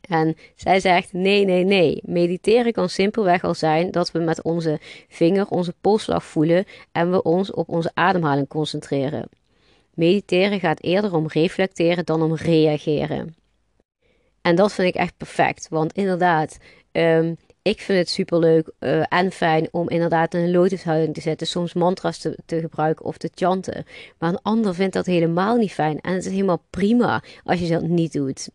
En 0.00 0.36
zij 0.56 0.80
zegt: 0.80 1.12
nee, 1.12 1.44
nee, 1.44 1.64
nee. 1.64 2.02
Mediteren 2.04 2.72
kan 2.72 2.88
simpelweg 2.88 3.44
al 3.44 3.54
zijn 3.54 3.90
dat 3.90 4.10
we 4.10 4.18
met 4.18 4.42
onze 4.42 4.78
vinger 5.08 5.46
onze 5.48 5.74
polsslag 5.80 6.24
voelen 6.24 6.64
en 6.92 7.10
we 7.10 7.22
ons 7.22 7.52
op 7.52 7.68
onze 7.68 7.90
ademhaling 7.94 8.48
concentreren. 8.48 9.28
Mediteren 9.94 10.60
gaat 10.60 10.82
eerder 10.82 11.14
om 11.14 11.26
reflecteren 11.26 12.04
dan 12.04 12.22
om 12.22 12.34
reageren. 12.34 13.34
En 14.42 14.54
dat 14.54 14.72
vind 14.72 14.88
ik 14.88 14.94
echt 14.94 15.16
perfect, 15.16 15.68
want 15.68 15.92
inderdaad, 15.92 16.58
um, 16.92 17.36
ik 17.62 17.80
vind 17.80 17.98
het 17.98 18.08
superleuk 18.08 18.72
uh, 18.80 19.04
en 19.08 19.32
fijn 19.32 19.68
om 19.70 19.88
inderdaad 19.88 20.34
in 20.34 20.40
een 20.40 20.50
lotushouding 20.50 21.14
te 21.14 21.20
zetten. 21.20 21.46
Soms 21.46 21.72
mantra's 21.72 22.18
te, 22.18 22.60
gebruiken 22.60 23.04
of 23.04 23.16
te 23.16 23.30
chanten. 23.34 23.84
Maar 24.18 24.30
een 24.30 24.42
ander 24.42 24.74
vindt 24.74 24.94
dat 24.94 25.06
helemaal 25.06 25.56
niet 25.56 25.72
fijn. 25.72 26.00
En 26.00 26.12
het 26.12 26.24
is 26.24 26.32
helemaal 26.32 26.62
prima 26.70 27.22
als 27.44 27.60
je 27.60 27.68
dat 27.68 27.82
niet 27.82 28.12
doet. 28.12 28.48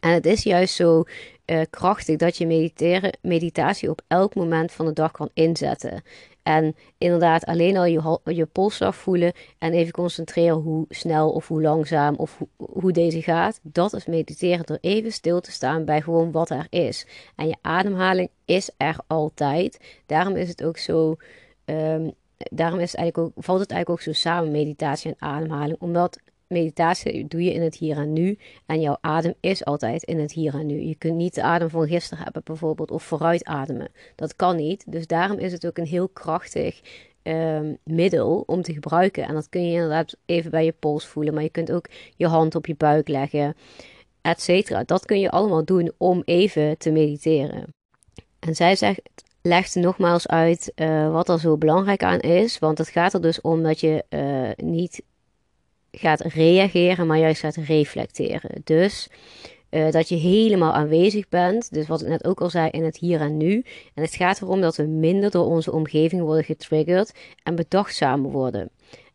En 0.00 0.10
het 0.10 0.26
is 0.26 0.42
juist 0.42 0.74
zo 0.74 1.04
uh, 1.46 1.60
krachtig 1.70 2.16
dat 2.16 2.36
je 2.36 2.46
mediteren, 2.46 3.18
meditatie 3.22 3.90
op 3.90 4.02
elk 4.06 4.34
moment 4.34 4.72
van 4.72 4.86
de 4.86 4.92
dag 4.92 5.10
kan 5.10 5.30
inzetten. 5.34 6.02
En 6.48 6.76
inderdaad, 6.98 7.44
alleen 7.44 7.76
al 7.76 7.84
je, 7.84 8.20
je 8.24 8.46
polsslag 8.46 8.96
voelen 8.96 9.32
en 9.58 9.72
even 9.72 9.92
concentreren 9.92 10.56
hoe 10.56 10.84
snel 10.88 11.30
of 11.30 11.48
hoe 11.48 11.62
langzaam 11.62 12.14
of 12.14 12.42
hoe 12.56 12.92
deze 12.92 13.22
gaat. 13.22 13.60
Dat 13.62 13.94
is 13.94 14.06
mediteren 14.06 14.66
door 14.66 14.78
even 14.80 15.12
stil 15.12 15.40
te 15.40 15.50
staan 15.50 15.84
bij 15.84 16.00
gewoon 16.00 16.32
wat 16.32 16.50
er 16.50 16.66
is. 16.70 17.06
En 17.36 17.48
je 17.48 17.56
ademhaling 17.60 18.30
is 18.44 18.70
er 18.76 18.96
altijd. 19.06 20.00
Daarom 20.06 20.36
is 20.36 20.48
het 20.48 20.64
ook 20.64 20.76
zo. 20.76 21.16
Um, 21.64 22.12
daarom 22.36 22.78
is 22.78 22.90
het 22.90 23.00
eigenlijk 23.00 23.18
ook, 23.36 23.44
valt 23.44 23.60
het 23.60 23.70
eigenlijk 23.70 24.00
ook 24.00 24.14
zo 24.14 24.20
samen, 24.20 24.50
meditatie 24.50 25.10
en 25.10 25.28
ademhaling. 25.28 25.80
Omdat 25.80 26.18
meditatie 26.48 27.26
doe 27.28 27.42
je 27.42 27.52
in 27.52 27.62
het 27.62 27.76
hier 27.76 27.96
en 27.96 28.12
nu. 28.12 28.38
En 28.66 28.80
jouw 28.80 28.96
adem 29.00 29.34
is 29.40 29.64
altijd 29.64 30.02
in 30.02 30.18
het 30.18 30.32
hier 30.32 30.54
en 30.54 30.66
nu. 30.66 30.80
Je 30.80 30.94
kunt 30.94 31.16
niet 31.16 31.34
de 31.34 31.42
adem 31.42 31.70
van 31.70 31.86
gisteren 31.86 32.24
hebben, 32.24 32.42
bijvoorbeeld, 32.44 32.90
of 32.90 33.02
vooruit 33.02 33.44
ademen. 33.44 33.88
Dat 34.14 34.36
kan 34.36 34.56
niet. 34.56 34.92
Dus 34.92 35.06
daarom 35.06 35.38
is 35.38 35.52
het 35.52 35.66
ook 35.66 35.78
een 35.78 35.86
heel 35.86 36.08
krachtig 36.08 36.80
um, 37.22 37.78
middel 37.82 38.42
om 38.46 38.62
te 38.62 38.72
gebruiken. 38.72 39.24
En 39.24 39.34
dat 39.34 39.48
kun 39.48 39.66
je 39.66 39.72
inderdaad 39.72 40.16
even 40.26 40.50
bij 40.50 40.64
je 40.64 40.74
pols 40.78 41.06
voelen. 41.06 41.34
Maar 41.34 41.42
je 41.42 41.50
kunt 41.50 41.72
ook 41.72 41.86
je 42.16 42.26
hand 42.26 42.54
op 42.54 42.66
je 42.66 42.74
buik 42.76 43.08
leggen, 43.08 43.54
et 44.22 44.40
cetera. 44.40 44.82
Dat 44.84 45.04
kun 45.04 45.20
je 45.20 45.30
allemaal 45.30 45.64
doen 45.64 45.92
om 45.96 46.22
even 46.24 46.78
te 46.78 46.90
mediteren. 46.90 47.64
En 48.38 48.54
zij 48.54 48.76
zegt 48.76 49.00
legt 49.42 49.74
nogmaals 49.74 50.26
uit 50.26 50.72
uh, 50.76 51.12
wat 51.12 51.28
er 51.28 51.40
zo 51.40 51.56
belangrijk 51.56 52.02
aan 52.02 52.20
is. 52.20 52.58
Want 52.58 52.78
het 52.78 52.88
gaat 52.88 53.14
er 53.14 53.22
dus 53.22 53.40
om 53.40 53.62
dat 53.62 53.80
je 53.80 54.04
uh, 54.08 54.66
niet 54.66 55.02
gaat 55.98 56.20
reageren, 56.20 57.06
maar 57.06 57.18
juist 57.18 57.40
gaat 57.40 57.56
reflecteren. 57.56 58.60
Dus 58.64 59.08
uh, 59.70 59.90
dat 59.90 60.08
je 60.08 60.16
helemaal 60.16 60.72
aanwezig 60.72 61.28
bent. 61.28 61.72
Dus 61.72 61.86
wat 61.86 62.02
ik 62.02 62.08
net 62.08 62.24
ook 62.24 62.40
al 62.40 62.50
zei, 62.50 62.70
in 62.70 62.84
het 62.84 62.98
hier 62.98 63.20
en 63.20 63.36
nu. 63.36 63.64
En 63.94 64.02
het 64.02 64.14
gaat 64.14 64.42
erom 64.42 64.60
dat 64.60 64.76
we 64.76 64.82
minder 64.82 65.30
door 65.30 65.46
onze 65.46 65.72
omgeving 65.72 66.22
worden 66.22 66.44
getriggerd 66.44 67.12
en 67.42 67.54
bedachtzamer 67.54 68.30
worden. 68.30 68.70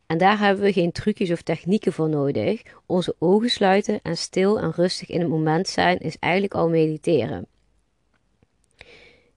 En 0.06 0.18
daar 0.18 0.40
hebben 0.40 0.64
we 0.64 0.74
geen 0.74 0.92
trucjes 0.92 1.32
of 1.32 1.42
technieken 1.42 1.94
voor 1.94 2.10
nodig. 2.10 2.62
Onze 2.86 3.16
ogen 3.20 3.50
sluiten 3.50 4.00
en 4.04 4.18
stil 4.18 4.60
en 4.60 4.72
rustig 4.72 5.10
in 5.10 5.20
het 5.20 5.30
moment 5.30 5.68
zijn 5.68 5.98
is 5.98 6.18
eigenlijk 6.20 6.54
al 6.54 6.70
mediteren. 6.70 7.46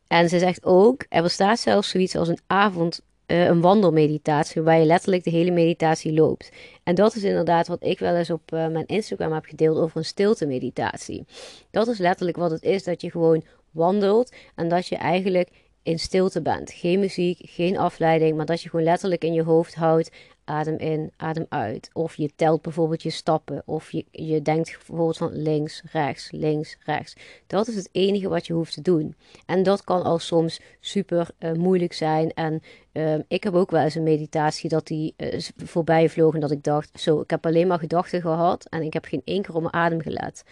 En 0.07 0.29
ze 0.29 0.39
zegt 0.39 0.65
ook, 0.65 1.05
er 1.09 1.23
bestaat 1.23 1.59
zelfs 1.59 1.89
zoiets 1.89 2.17
als 2.17 2.29
een 2.29 2.39
avond 2.47 3.01
uh, 3.27 3.45
een 3.45 3.61
wandelmeditatie, 3.61 4.63
waar 4.63 4.79
je 4.79 4.85
letterlijk 4.85 5.25
de 5.25 5.31
hele 5.31 5.51
meditatie 5.51 6.13
loopt. 6.13 6.51
En 6.83 6.95
dat 6.95 7.15
is 7.15 7.23
inderdaad 7.23 7.67
wat 7.67 7.83
ik 7.85 7.99
wel 7.99 8.15
eens 8.15 8.31
op 8.31 8.53
uh, 8.53 8.67
mijn 8.67 8.87
Instagram 8.87 9.33
heb 9.33 9.45
gedeeld 9.45 9.79
over 9.79 9.97
een 9.97 10.05
stilte 10.05 10.47
meditatie. 10.47 11.25
Dat 11.71 11.89
is 11.89 11.99
letterlijk 11.99 12.37
wat 12.37 12.51
het 12.51 12.63
is, 12.63 12.85
dat 12.85 13.01
je 13.01 13.11
gewoon 13.11 13.45
wandelt 13.71 14.35
en 14.55 14.69
dat 14.69 14.87
je 14.87 14.97
eigenlijk 14.97 15.49
in 15.83 15.99
stilte 15.99 16.43
bent. 16.43 16.73
Geen 16.73 17.01
muziek, 17.01 17.39
geen 17.43 17.79
afleiding, 17.79 18.37
maar 18.37 18.47
dat 18.47 18.63
je 18.63 18.69
gewoon 18.69 18.85
letterlijk 18.85 19.25
in 19.25 19.33
je 19.33 19.43
hoofd 19.43 19.75
houdt 19.75 20.11
adem 20.47 20.79
in, 20.79 21.13
adem 21.17 21.47
uit. 21.49 21.91
Of 21.93 22.15
je 22.15 22.31
telt 22.37 22.63
bijvoorbeeld 22.63 23.03
je 23.03 23.11
stappen. 23.11 23.63
Of 23.65 23.93
je, 23.93 24.05
je 24.11 24.43
denkt 24.43 24.73
bijvoorbeeld 24.73 25.17
van 25.17 25.33
links, 25.33 25.83
rechts, 25.93 26.31
links, 26.31 26.77
rechts. 26.85 27.17
Dat 27.47 27.69
is 27.69 27.75
het 27.75 27.89
enige 27.93 28.29
wat 28.29 28.47
je 28.47 28.53
hoeft 28.53 28.73
te 28.73 28.83
doen. 28.83 29.15
En 29.47 29.63
dat 29.63 29.85
kan 29.85 30.03
al 30.03 30.19
soms 30.19 30.61
super 30.81 31.29
uh, 31.39 31.53
moeilijk 31.53 31.93
zijn. 31.93 32.33
En 32.33 32.63
uh, 32.93 33.15
ik 33.29 33.45
heb 33.45 33.55
ook 33.55 33.71
wel 33.71 33.83
eens 33.83 33.95
een 33.95 34.03
meditatie 34.03 34.69
dat 34.69 34.87
die 34.87 35.15
uh, 35.17 35.41
voorbij 35.57 36.09
vloog. 36.09 36.35
En 36.35 36.41
dat 36.41 36.51
ik 36.51 36.63
dacht, 36.63 37.01
zo, 37.01 37.21
ik 37.21 37.31
heb 37.31 37.47
alleen 37.47 37.67
maar 37.67 37.79
gedachten 37.79 38.21
gehad. 38.21 38.67
En 38.69 38.83
ik 38.83 38.93
heb 38.93 39.05
geen 39.05 39.23
één 39.25 39.43
keer 39.43 39.55
op 39.55 39.63
mijn 39.63 39.75
adem 39.75 40.01
gelet. 40.01 40.45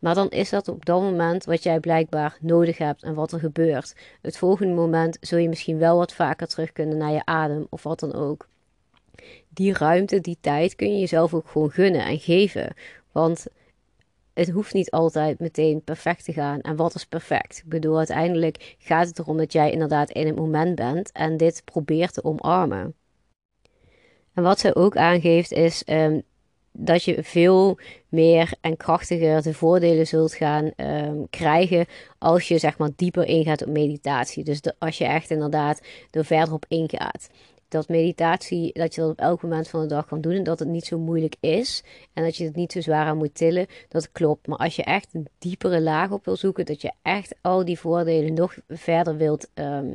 Maar 0.00 0.14
dan 0.14 0.28
is 0.28 0.50
dat 0.50 0.68
op 0.68 0.84
dat 0.84 1.00
moment 1.00 1.44
wat 1.44 1.62
jij 1.62 1.80
blijkbaar 1.80 2.36
nodig 2.40 2.78
hebt 2.78 3.02
en 3.02 3.14
wat 3.14 3.32
er 3.32 3.38
gebeurt. 3.38 3.94
Het 4.22 4.36
volgende 4.36 4.74
moment 4.74 5.16
zul 5.20 5.38
je 5.38 5.48
misschien 5.48 5.78
wel 5.78 5.96
wat 5.96 6.12
vaker 6.12 6.46
terug 6.46 6.72
kunnen 6.72 6.96
naar 6.96 7.12
je 7.12 7.24
adem 7.24 7.66
of 7.70 7.82
wat 7.82 8.00
dan 8.00 8.14
ook 8.14 8.48
die 9.54 9.72
ruimte, 9.72 10.20
die 10.20 10.38
tijd 10.40 10.76
kun 10.76 10.92
je 10.92 10.98
jezelf 10.98 11.34
ook 11.34 11.48
gewoon 11.48 11.70
gunnen 11.70 12.04
en 12.04 12.18
geven. 12.18 12.74
Want 13.12 13.46
het 14.34 14.50
hoeft 14.50 14.74
niet 14.74 14.90
altijd 14.90 15.38
meteen 15.38 15.82
perfect 15.82 16.24
te 16.24 16.32
gaan. 16.32 16.60
En 16.60 16.76
wat 16.76 16.94
is 16.94 17.06
perfect? 17.06 17.58
Ik 17.58 17.68
bedoel, 17.68 17.96
uiteindelijk 17.98 18.76
gaat 18.78 19.06
het 19.06 19.18
erom 19.18 19.36
dat 19.36 19.52
jij 19.52 19.70
inderdaad 19.70 20.10
in 20.10 20.26
het 20.26 20.36
moment 20.36 20.74
bent 20.74 21.12
en 21.12 21.36
dit 21.36 21.62
probeert 21.64 22.14
te 22.14 22.24
omarmen. 22.24 22.94
En 24.34 24.42
wat 24.42 24.60
ze 24.60 24.74
ook 24.74 24.96
aangeeft 24.96 25.52
is 25.52 25.82
um, 25.86 26.22
dat 26.72 27.04
je 27.04 27.22
veel 27.22 27.78
meer 28.08 28.52
en 28.60 28.76
krachtiger 28.76 29.42
de 29.42 29.54
voordelen 29.54 30.06
zult 30.06 30.34
gaan 30.34 30.70
um, 30.76 31.26
krijgen 31.30 31.86
als 32.18 32.48
je 32.48 32.58
zeg 32.58 32.78
maar 32.78 32.90
dieper 32.96 33.24
ingaat 33.24 33.62
op 33.62 33.72
meditatie. 33.72 34.44
Dus 34.44 34.60
als 34.78 34.98
je 34.98 35.04
echt 35.04 35.30
inderdaad 35.30 35.80
er 36.10 36.24
verder 36.24 36.54
op 36.54 36.64
ingaat 36.68 37.28
dat 37.74 37.88
meditatie, 37.88 38.72
dat 38.72 38.94
je 38.94 39.00
dat 39.00 39.10
op 39.10 39.18
elk 39.18 39.42
moment 39.42 39.68
van 39.68 39.80
de 39.80 39.86
dag 39.86 40.06
kan 40.06 40.20
doen 40.20 40.32
en 40.32 40.42
dat 40.42 40.58
het 40.58 40.68
niet 40.68 40.84
zo 40.84 40.98
moeilijk 40.98 41.34
is 41.40 41.82
en 42.12 42.24
dat 42.24 42.36
je 42.36 42.44
het 42.44 42.56
niet 42.56 42.72
zo 42.72 42.80
zwaar 42.80 43.06
aan 43.06 43.16
moet 43.16 43.34
tillen, 43.34 43.66
dat 43.88 44.12
klopt. 44.12 44.46
Maar 44.46 44.58
als 44.58 44.76
je 44.76 44.82
echt 44.82 45.08
een 45.12 45.28
diepere 45.38 45.80
laag 45.80 46.10
op 46.10 46.24
wil 46.24 46.36
zoeken, 46.36 46.66
dat 46.66 46.82
je 46.82 46.92
echt 47.02 47.34
al 47.40 47.64
die 47.64 47.78
voordelen 47.78 48.34
nog 48.34 48.56
verder 48.68 49.16
wilt 49.16 49.48
um, 49.54 49.94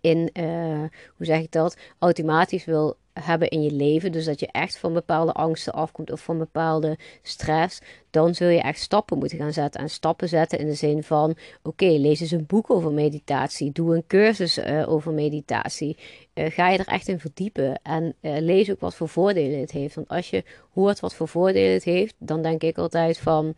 in, 0.00 0.30
uh, 0.32 0.84
hoe 1.16 1.26
zeg 1.26 1.40
ik 1.40 1.52
dat, 1.52 1.76
automatisch 1.98 2.64
wil 2.64 2.96
hebben 3.20 3.48
in 3.48 3.62
je 3.62 3.72
leven, 3.72 4.12
dus 4.12 4.24
dat 4.24 4.40
je 4.40 4.48
echt 4.50 4.78
van 4.78 4.92
bepaalde 4.92 5.32
angsten 5.32 5.72
afkomt 5.72 6.12
of 6.12 6.20
van 6.20 6.38
bepaalde 6.38 6.98
stress, 7.22 7.80
dan 8.10 8.34
zul 8.34 8.48
je 8.48 8.60
echt 8.60 8.80
stappen 8.80 9.18
moeten 9.18 9.38
gaan 9.38 9.52
zetten. 9.52 9.80
En 9.80 9.90
stappen 9.90 10.28
zetten 10.28 10.58
in 10.58 10.66
de 10.66 10.74
zin 10.74 11.02
van: 11.02 11.36
oké, 11.62 11.86
lees 11.86 12.20
eens 12.20 12.30
een 12.30 12.46
boek 12.46 12.70
over 12.70 12.92
meditatie, 12.92 13.72
doe 13.72 13.96
een 13.96 14.06
cursus 14.06 14.58
uh, 14.58 14.88
over 14.88 15.12
meditatie. 15.12 15.96
Uh, 16.34 16.50
ga 16.50 16.68
je 16.68 16.78
er 16.78 16.86
echt 16.86 17.08
in 17.08 17.20
verdiepen 17.20 17.80
en 17.82 18.14
uh, 18.20 18.38
lees 18.38 18.70
ook 18.70 18.80
wat 18.80 18.94
voor 18.94 19.08
voordelen 19.08 19.60
het 19.60 19.70
heeft. 19.70 19.94
Want 19.94 20.08
als 20.08 20.30
je 20.30 20.44
hoort 20.74 21.00
wat 21.00 21.14
voor 21.14 21.28
voordelen 21.28 21.72
het 21.72 21.84
heeft, 21.84 22.14
dan 22.18 22.42
denk 22.42 22.62
ik 22.62 22.78
altijd 22.78 23.18
van 23.18 23.54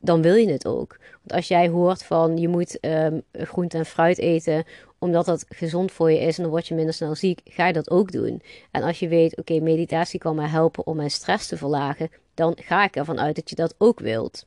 dan 0.00 0.22
wil 0.22 0.34
je 0.34 0.50
het 0.50 0.66
ook. 0.66 0.98
Want 0.98 1.32
als 1.32 1.48
jij 1.48 1.68
hoort 1.68 2.04
van 2.04 2.36
je 2.36 2.48
moet 2.48 2.78
um, 2.80 3.22
groente 3.32 3.78
en 3.78 3.86
fruit 3.86 4.18
eten 4.18 4.64
omdat 5.00 5.26
dat 5.26 5.44
gezond 5.48 5.92
voor 5.92 6.10
je 6.10 6.18
is 6.18 6.36
en 6.36 6.42
dan 6.42 6.52
word 6.52 6.66
je 6.66 6.74
minder 6.74 6.94
snel 6.94 7.14
ziek, 7.14 7.40
ga 7.44 7.66
je 7.66 7.72
dat 7.72 7.90
ook 7.90 8.12
doen. 8.12 8.42
En 8.70 8.82
als 8.82 8.98
je 8.98 9.08
weet, 9.08 9.36
oké, 9.36 9.60
meditatie 9.60 10.20
kan 10.20 10.36
mij 10.36 10.48
helpen 10.48 10.86
om 10.86 10.96
mijn 10.96 11.10
stress 11.10 11.46
te 11.46 11.56
verlagen, 11.56 12.10
dan 12.34 12.56
ga 12.62 12.84
ik 12.84 12.96
ervan 12.96 13.20
uit 13.20 13.36
dat 13.36 13.50
je 13.50 13.56
dat 13.56 13.74
ook 13.78 14.00
wilt. 14.00 14.46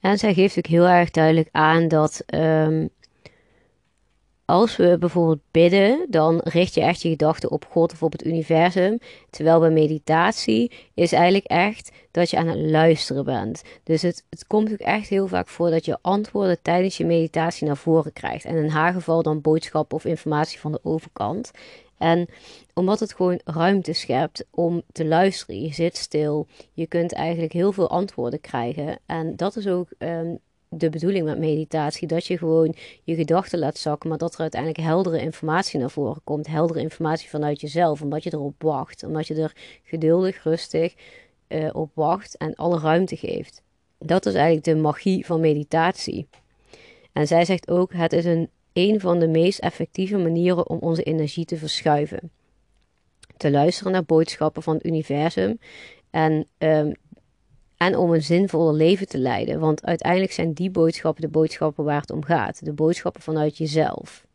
En 0.00 0.18
zij 0.18 0.34
geeft 0.34 0.58
ook 0.58 0.66
heel 0.66 0.86
erg 0.86 1.10
duidelijk 1.10 1.48
aan 1.52 1.88
dat 1.88 2.22
um, 2.34 2.88
als 4.46 4.76
we 4.76 4.96
bijvoorbeeld 4.98 5.40
bidden, 5.50 6.06
dan 6.08 6.40
richt 6.44 6.74
je 6.74 6.80
echt 6.80 7.02
je 7.02 7.08
gedachten 7.08 7.50
op 7.50 7.66
God 7.70 7.92
of 7.92 8.02
op 8.02 8.12
het 8.12 8.24
universum. 8.24 8.98
Terwijl 9.30 9.60
bij 9.60 9.70
meditatie 9.70 10.72
is 10.94 11.12
eigenlijk 11.12 11.44
echt 11.44 11.90
dat 12.10 12.30
je 12.30 12.36
aan 12.36 12.48
het 12.48 12.58
luisteren 12.58 13.24
bent. 13.24 13.62
Dus 13.82 14.02
het, 14.02 14.24
het 14.30 14.46
komt 14.46 14.72
ook 14.72 14.78
echt 14.78 15.08
heel 15.08 15.26
vaak 15.26 15.48
voor 15.48 15.70
dat 15.70 15.84
je 15.84 15.98
antwoorden 16.00 16.62
tijdens 16.62 16.96
je 16.96 17.04
meditatie 17.04 17.66
naar 17.66 17.76
voren 17.76 18.12
krijgt. 18.12 18.44
En 18.44 18.56
in 18.56 18.68
haar 18.68 18.92
geval 18.92 19.22
dan 19.22 19.40
boodschappen 19.40 19.96
of 19.96 20.04
informatie 20.04 20.60
van 20.60 20.72
de 20.72 20.80
overkant. 20.82 21.50
En 21.98 22.28
omdat 22.74 23.00
het 23.00 23.14
gewoon 23.14 23.40
ruimte 23.44 23.92
schept 23.92 24.44
om 24.50 24.82
te 24.92 25.04
luisteren. 25.04 25.62
Je 25.62 25.72
zit 25.72 25.96
stil. 25.96 26.46
Je 26.72 26.86
kunt 26.86 27.12
eigenlijk 27.12 27.52
heel 27.52 27.72
veel 27.72 27.90
antwoorden 27.90 28.40
krijgen. 28.40 28.98
En 29.06 29.36
dat 29.36 29.56
is 29.56 29.66
ook 29.66 29.88
um, 29.98 30.38
de 30.68 30.90
bedoeling 30.90 31.24
met 31.24 31.38
meditatie. 31.38 32.08
Dat 32.08 32.26
je 32.26 32.38
gewoon 32.38 32.74
je 33.02 33.14
gedachten 33.14 33.58
laat 33.58 33.78
zakken, 33.78 34.08
maar 34.08 34.18
dat 34.18 34.34
er 34.34 34.40
uiteindelijk 34.40 34.80
heldere 34.80 35.20
informatie 35.20 35.80
naar 35.80 35.90
voren 35.90 36.20
komt. 36.24 36.46
Heldere 36.46 36.80
informatie 36.80 37.28
vanuit 37.28 37.60
jezelf, 37.60 38.02
omdat 38.02 38.22
je 38.22 38.32
erop 38.32 38.62
wacht. 38.62 39.04
Omdat 39.04 39.26
je 39.26 39.34
er 39.34 39.56
geduldig, 39.82 40.42
rustig 40.42 40.94
uh, 41.48 41.70
op 41.72 41.90
wacht 41.94 42.36
en 42.36 42.54
alle 42.54 42.78
ruimte 42.78 43.16
geeft. 43.16 43.62
Dat 43.98 44.26
is 44.26 44.34
eigenlijk 44.34 44.64
de 44.64 44.74
magie 44.76 45.26
van 45.26 45.40
meditatie. 45.40 46.28
En 47.12 47.26
zij 47.26 47.44
zegt 47.44 47.70
ook: 47.70 47.92
het 47.92 48.12
is 48.12 48.24
een, 48.24 48.50
een 48.72 49.00
van 49.00 49.18
de 49.18 49.28
meest 49.28 49.58
effectieve 49.58 50.16
manieren 50.16 50.68
om 50.68 50.78
onze 50.78 51.02
energie 51.02 51.44
te 51.44 51.56
verschuiven. 51.56 52.30
Te 53.36 53.50
luisteren 53.50 53.92
naar 53.92 54.04
boodschappen 54.04 54.62
van 54.62 54.74
het 54.74 54.86
universum 54.86 55.58
en 56.10 56.46
um, 56.58 56.94
en 57.76 57.96
om 57.96 58.12
een 58.12 58.22
zinvolle 58.22 58.72
leven 58.72 59.08
te 59.08 59.18
leiden. 59.18 59.60
Want 59.60 59.84
uiteindelijk 59.84 60.32
zijn 60.32 60.52
die 60.52 60.70
boodschappen 60.70 61.22
de 61.22 61.28
boodschappen 61.28 61.84
waar 61.84 62.00
het 62.00 62.10
om 62.10 62.24
gaat. 62.24 62.64
De 62.64 62.72
boodschappen 62.72 63.22
vanuit 63.22 63.56
jezelf. 63.56 64.26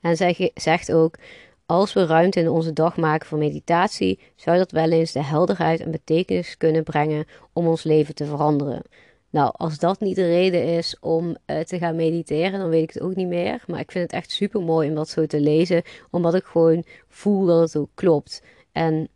En 0.00 0.16
zij 0.16 0.50
zegt 0.54 0.92
ook: 0.92 1.18
als 1.66 1.92
we 1.92 2.06
ruimte 2.06 2.40
in 2.40 2.48
onze 2.48 2.72
dag 2.72 2.96
maken 2.96 3.26
voor 3.26 3.38
meditatie, 3.38 4.18
zou 4.36 4.58
dat 4.58 4.70
wel 4.70 4.90
eens 4.90 5.12
de 5.12 5.22
helderheid 5.22 5.80
en 5.80 5.90
betekenis 5.90 6.56
kunnen 6.56 6.82
brengen 6.82 7.26
om 7.52 7.66
ons 7.66 7.82
leven 7.82 8.14
te 8.14 8.24
veranderen. 8.24 8.82
Nou, 9.30 9.52
als 9.56 9.78
dat 9.78 10.00
niet 10.00 10.16
de 10.16 10.26
reden 10.26 10.64
is 10.64 10.96
om 11.00 11.36
uh, 11.46 11.60
te 11.60 11.78
gaan 11.78 11.96
mediteren, 11.96 12.58
dan 12.58 12.68
weet 12.68 12.82
ik 12.82 12.92
het 12.92 13.02
ook 13.02 13.14
niet 13.14 13.28
meer. 13.28 13.64
Maar 13.66 13.80
ik 13.80 13.90
vind 13.90 14.04
het 14.04 14.12
echt 14.12 14.30
super 14.30 14.62
mooi 14.62 14.88
om 14.88 14.94
dat 14.94 15.08
zo 15.08 15.26
te 15.26 15.40
lezen, 15.40 15.82
omdat 16.10 16.34
ik 16.34 16.44
gewoon 16.44 16.84
voel 17.08 17.46
dat 17.46 17.60
het 17.60 17.76
ook 17.76 17.90
klopt. 17.94 18.42
En 18.72 19.08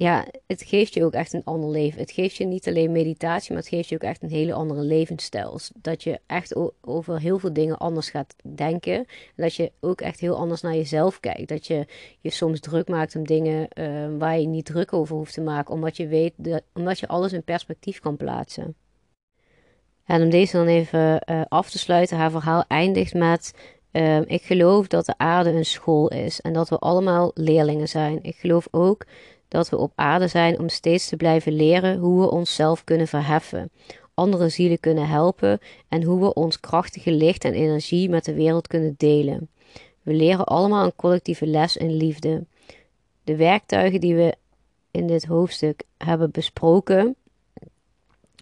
ja, 0.00 0.26
het 0.46 0.62
geeft 0.62 0.94
je 0.94 1.04
ook 1.04 1.12
echt 1.12 1.32
een 1.32 1.44
ander 1.44 1.70
leven. 1.70 2.00
Het 2.00 2.10
geeft 2.10 2.36
je 2.36 2.44
niet 2.44 2.68
alleen 2.68 2.92
meditatie, 2.92 3.52
maar 3.52 3.62
het 3.62 3.70
geeft 3.70 3.88
je 3.88 3.94
ook 3.94 4.02
echt 4.02 4.22
een 4.22 4.30
hele 4.30 4.52
andere 4.52 4.80
levensstijl. 4.80 5.58
Dat 5.74 6.02
je 6.02 6.20
echt 6.26 6.54
over 6.80 7.20
heel 7.20 7.38
veel 7.38 7.52
dingen 7.52 7.78
anders 7.78 8.10
gaat 8.10 8.36
denken. 8.42 8.94
En 8.94 9.06
dat 9.36 9.54
je 9.54 9.72
ook 9.80 10.00
echt 10.00 10.20
heel 10.20 10.36
anders 10.36 10.60
naar 10.60 10.74
jezelf 10.74 11.20
kijkt. 11.20 11.48
Dat 11.48 11.66
je 11.66 11.86
je 12.20 12.30
soms 12.30 12.60
druk 12.60 12.88
maakt 12.88 13.16
om 13.16 13.26
dingen 13.26 13.68
uh, 13.74 14.18
waar 14.18 14.38
je 14.38 14.46
niet 14.46 14.64
druk 14.64 14.92
over 14.92 15.16
hoeft 15.16 15.34
te 15.34 15.40
maken. 15.40 15.74
Omdat 15.74 15.96
je 15.96 16.06
weet, 16.06 16.32
dat, 16.36 16.62
omdat 16.74 16.98
je 16.98 17.08
alles 17.08 17.32
in 17.32 17.44
perspectief 17.44 18.00
kan 18.00 18.16
plaatsen. 18.16 18.74
En 20.04 20.22
om 20.22 20.30
deze 20.30 20.56
dan 20.56 20.66
even 20.66 21.22
uh, 21.30 21.42
af 21.48 21.70
te 21.70 21.78
sluiten, 21.78 22.16
haar 22.16 22.30
verhaal 22.30 22.64
eindigt 22.68 23.14
met... 23.14 23.54
Uh, 23.92 24.20
ik 24.20 24.42
geloof 24.42 24.86
dat 24.86 25.06
de 25.06 25.14
aarde 25.16 25.50
een 25.50 25.64
school 25.64 26.08
is 26.08 26.40
en 26.40 26.52
dat 26.52 26.68
we 26.68 26.78
allemaal 26.78 27.30
leerlingen 27.34 27.88
zijn. 27.88 28.18
Ik 28.22 28.36
geloof 28.36 28.68
ook 28.70 29.06
dat 29.50 29.68
we 29.68 29.76
op 29.76 29.92
aarde 29.94 30.28
zijn 30.28 30.58
om 30.58 30.68
steeds 30.68 31.08
te 31.08 31.16
blijven 31.16 31.52
leren 31.52 31.98
hoe 31.98 32.20
we 32.20 32.30
onszelf 32.30 32.84
kunnen 32.84 33.08
verheffen, 33.08 33.70
andere 34.14 34.48
zielen 34.48 34.80
kunnen 34.80 35.08
helpen 35.08 35.58
en 35.88 36.02
hoe 36.02 36.20
we 36.20 36.34
ons 36.34 36.60
krachtige 36.60 37.12
licht 37.12 37.44
en 37.44 37.54
energie 37.54 38.08
met 38.08 38.24
de 38.24 38.34
wereld 38.34 38.66
kunnen 38.66 38.94
delen. 38.96 39.48
We 40.02 40.14
leren 40.14 40.44
allemaal 40.44 40.84
een 40.84 40.96
collectieve 40.96 41.46
les 41.46 41.76
in 41.76 41.92
liefde. 41.92 42.44
De 43.24 43.36
werktuigen 43.36 44.00
die 44.00 44.14
we 44.14 44.34
in 44.90 45.06
dit 45.06 45.24
hoofdstuk 45.24 45.82
hebben 45.98 46.30
besproken, 46.30 47.16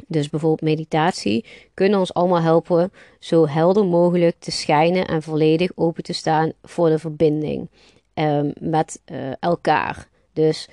dus 0.07 0.31
bijvoorbeeld 0.31 0.77
meditatie, 0.77 1.45
kunnen 1.75 1.99
ons 1.99 2.15
allemaal 2.15 2.43
helpen 2.43 2.93
zo 3.19 3.47
helder 3.49 3.87
mogelijk 3.87 4.37
te 4.39 4.51
schijnen 4.51 5.07
en 5.07 5.23
volledig 5.23 5.71
open 5.75 6.03
te 6.03 6.13
staan 6.13 6.53
voor 6.63 6.89
de 6.89 6.99
verbinding 6.99 7.69
um, 8.15 8.53
met 8.61 9.01
uh, 9.13 9.33
elkaar. 9.41 10.09
Dus 10.33 10.69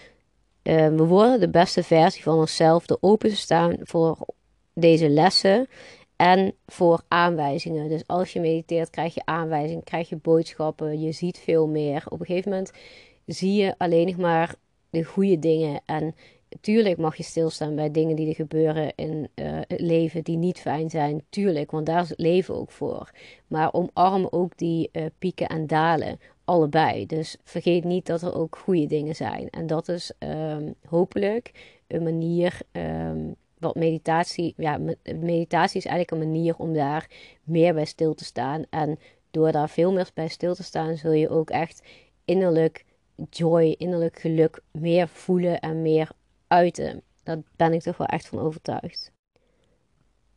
uh, 0.65 0.87
we 0.87 1.05
worden 1.05 1.39
de 1.39 1.49
beste 1.49 1.83
versie 1.83 2.23
van 2.23 2.37
onszelf 2.37 2.85
door 2.85 2.97
open 3.01 3.29
te 3.29 3.35
staan 3.35 3.77
voor 3.81 4.17
deze 4.73 5.09
lessen 5.09 5.67
en 6.15 6.53
voor 6.65 7.01
aanwijzingen. 7.07 7.89
Dus 7.89 8.03
als 8.07 8.33
je 8.33 8.39
mediteert, 8.39 8.89
krijg 8.89 9.13
je 9.13 9.25
aanwijzingen, 9.25 9.83
krijg 9.83 10.09
je 10.09 10.15
boodschappen, 10.15 11.01
je 11.01 11.11
ziet 11.11 11.37
veel 11.37 11.67
meer. 11.67 12.03
Op 12.09 12.19
een 12.19 12.25
gegeven 12.25 12.51
moment 12.51 12.71
zie 13.25 13.53
je 13.53 13.75
alleen 13.77 14.05
nog 14.05 14.17
maar 14.17 14.55
de 14.89 15.03
goede 15.03 15.39
dingen. 15.39 15.81
En 15.85 16.15
tuurlijk 16.61 16.97
mag 16.97 17.15
je 17.15 17.23
stilstaan 17.23 17.75
bij 17.75 17.91
dingen 17.91 18.15
die 18.15 18.27
er 18.27 18.35
gebeuren 18.35 18.91
in 18.95 19.29
uh, 19.35 19.59
het 19.67 19.79
leven 19.79 20.23
die 20.23 20.37
niet 20.37 20.59
fijn 20.59 20.89
zijn. 20.89 21.23
Tuurlijk, 21.29 21.71
want 21.71 21.85
daar 21.85 22.01
is 22.01 22.09
het 22.09 22.19
leven 22.19 22.55
ook 22.55 22.71
voor. 22.71 23.11
Maar 23.47 23.73
omarm 23.73 24.27
ook 24.29 24.57
die 24.57 24.89
uh, 24.91 25.05
pieken 25.19 25.47
en 25.47 25.67
dalen 25.67 26.19
allebei. 26.45 27.05
Dus 27.05 27.37
vergeet 27.43 27.83
niet 27.83 28.05
dat 28.05 28.21
er 28.21 28.35
ook 28.35 28.57
goede 28.57 28.85
dingen 28.85 29.15
zijn. 29.15 29.49
En 29.49 29.67
dat 29.67 29.87
is 29.87 30.11
um, 30.19 30.75
hopelijk 30.87 31.51
een 31.87 32.03
manier. 32.03 32.59
Um, 32.71 33.35
wat 33.59 33.75
meditatie, 33.75 34.53
ja, 34.57 34.79
meditatie 35.03 35.77
is 35.77 35.85
eigenlijk 35.85 36.11
een 36.11 36.31
manier 36.31 36.55
om 36.57 36.73
daar 36.73 37.09
meer 37.43 37.73
bij 37.73 37.85
stil 37.85 38.13
te 38.13 38.23
staan. 38.23 38.63
En 38.69 38.99
door 39.31 39.51
daar 39.51 39.69
veel 39.69 39.91
meer 39.91 40.09
bij 40.13 40.27
stil 40.27 40.55
te 40.55 40.63
staan, 40.63 40.97
zul 40.97 41.11
je 41.11 41.29
ook 41.29 41.49
echt 41.49 41.81
innerlijk 42.25 42.85
joy, 43.29 43.75
innerlijk 43.77 44.19
geluk 44.19 44.61
meer 44.71 45.07
voelen 45.07 45.59
en 45.59 45.81
meer 45.81 46.09
uiten. 46.47 47.01
Daar 47.23 47.37
ben 47.55 47.73
ik 47.73 47.81
toch 47.81 47.97
wel 47.97 48.07
echt 48.07 48.27
van 48.27 48.39
overtuigd. 48.39 49.11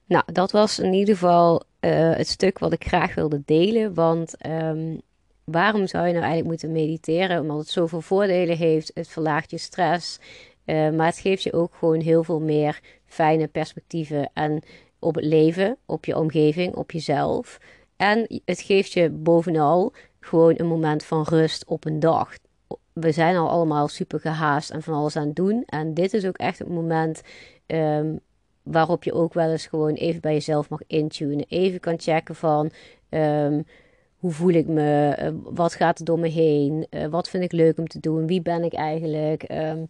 Nou, 0.05 0.25
dat 0.33 0.51
was 0.51 0.79
in 0.79 0.92
ieder 0.92 1.14
geval 1.14 1.62
uh, 1.81 2.14
het 2.14 2.29
stuk 2.29 2.59
wat 2.59 2.73
ik 2.73 2.87
graag 2.87 3.14
wilde 3.14 3.42
delen. 3.44 3.94
Want 3.94 4.47
um, 4.47 5.01
waarom 5.50 5.87
zou 5.87 6.06
je 6.06 6.12
nou 6.12 6.24
eigenlijk 6.24 6.50
moeten 6.50 6.72
mediteren? 6.72 7.40
Omdat 7.40 7.58
het 7.58 7.68
zoveel 7.68 8.00
voordelen 8.00 8.56
heeft. 8.56 8.90
Het 8.94 9.08
verlaagt 9.08 9.50
je 9.50 9.58
stress. 9.58 10.18
Uh, 10.64 10.90
maar 10.90 11.06
het 11.06 11.18
geeft 11.18 11.42
je 11.42 11.52
ook 11.52 11.74
gewoon 11.74 12.00
heel 12.00 12.24
veel 12.24 12.40
meer 12.40 12.80
fijne 13.06 13.46
perspectieven 13.46 14.30
en 14.34 14.62
op 14.98 15.14
het 15.14 15.24
leven, 15.24 15.76
op 15.87 16.04
je 16.04 16.16
omgeving, 16.16 16.74
op 16.74 16.90
jezelf. 16.90 17.58
En 17.96 18.42
het 18.44 18.61
geeft 18.61 18.92
je 18.92 19.11
bovenal 19.11 19.92
gewoon 20.20 20.54
een 20.56 20.66
moment 20.66 21.04
van 21.04 21.22
rust 21.22 21.64
op 21.66 21.84
een 21.84 22.00
dag. 22.00 22.34
We 22.92 23.12
zijn 23.12 23.37
al 23.37 23.48
allemaal 23.48 23.88
super 23.88 24.20
gehaast 24.20 24.70
en 24.70 24.82
van 24.82 24.94
alles 24.94 25.16
aan 25.16 25.26
het 25.26 25.37
doen. 25.37 25.62
En 25.66 25.94
dit 25.94 26.14
is 26.14 26.26
ook 26.26 26.37
echt 26.37 26.58
het 26.58 26.68
moment 26.68 27.22
um, 27.66 28.20
waarop 28.62 29.04
je 29.04 29.12
ook 29.12 29.34
wel 29.34 29.50
eens 29.50 29.66
gewoon 29.66 29.94
even 29.94 30.20
bij 30.20 30.32
jezelf 30.32 30.68
mag 30.68 30.80
intunen. 30.87 31.44
Even 31.48 31.80
kan 31.80 32.00
checken 32.00 32.34
van 32.34 32.70
um, 33.11 33.64
hoe 34.18 34.33
voel 34.33 34.52
ik 34.52 34.66
me? 34.66 35.18
Uh, 35.22 35.28
wat 35.54 35.74
gaat 35.74 35.98
er 35.98 36.04
door 36.04 36.18
me 36.18 36.28
heen? 36.28 36.87
Uh, 36.90 37.07
wat 37.07 37.28
vind 37.28 37.44
ik 37.44 37.52
leuk 37.52 37.78
om 37.78 37.87
te 37.87 38.00
doen? 38.00 38.26
Wie 38.26 38.42
ben 38.42 38.64
ik 38.64 38.74
eigenlijk? 38.74 39.50
Um, 39.50 39.88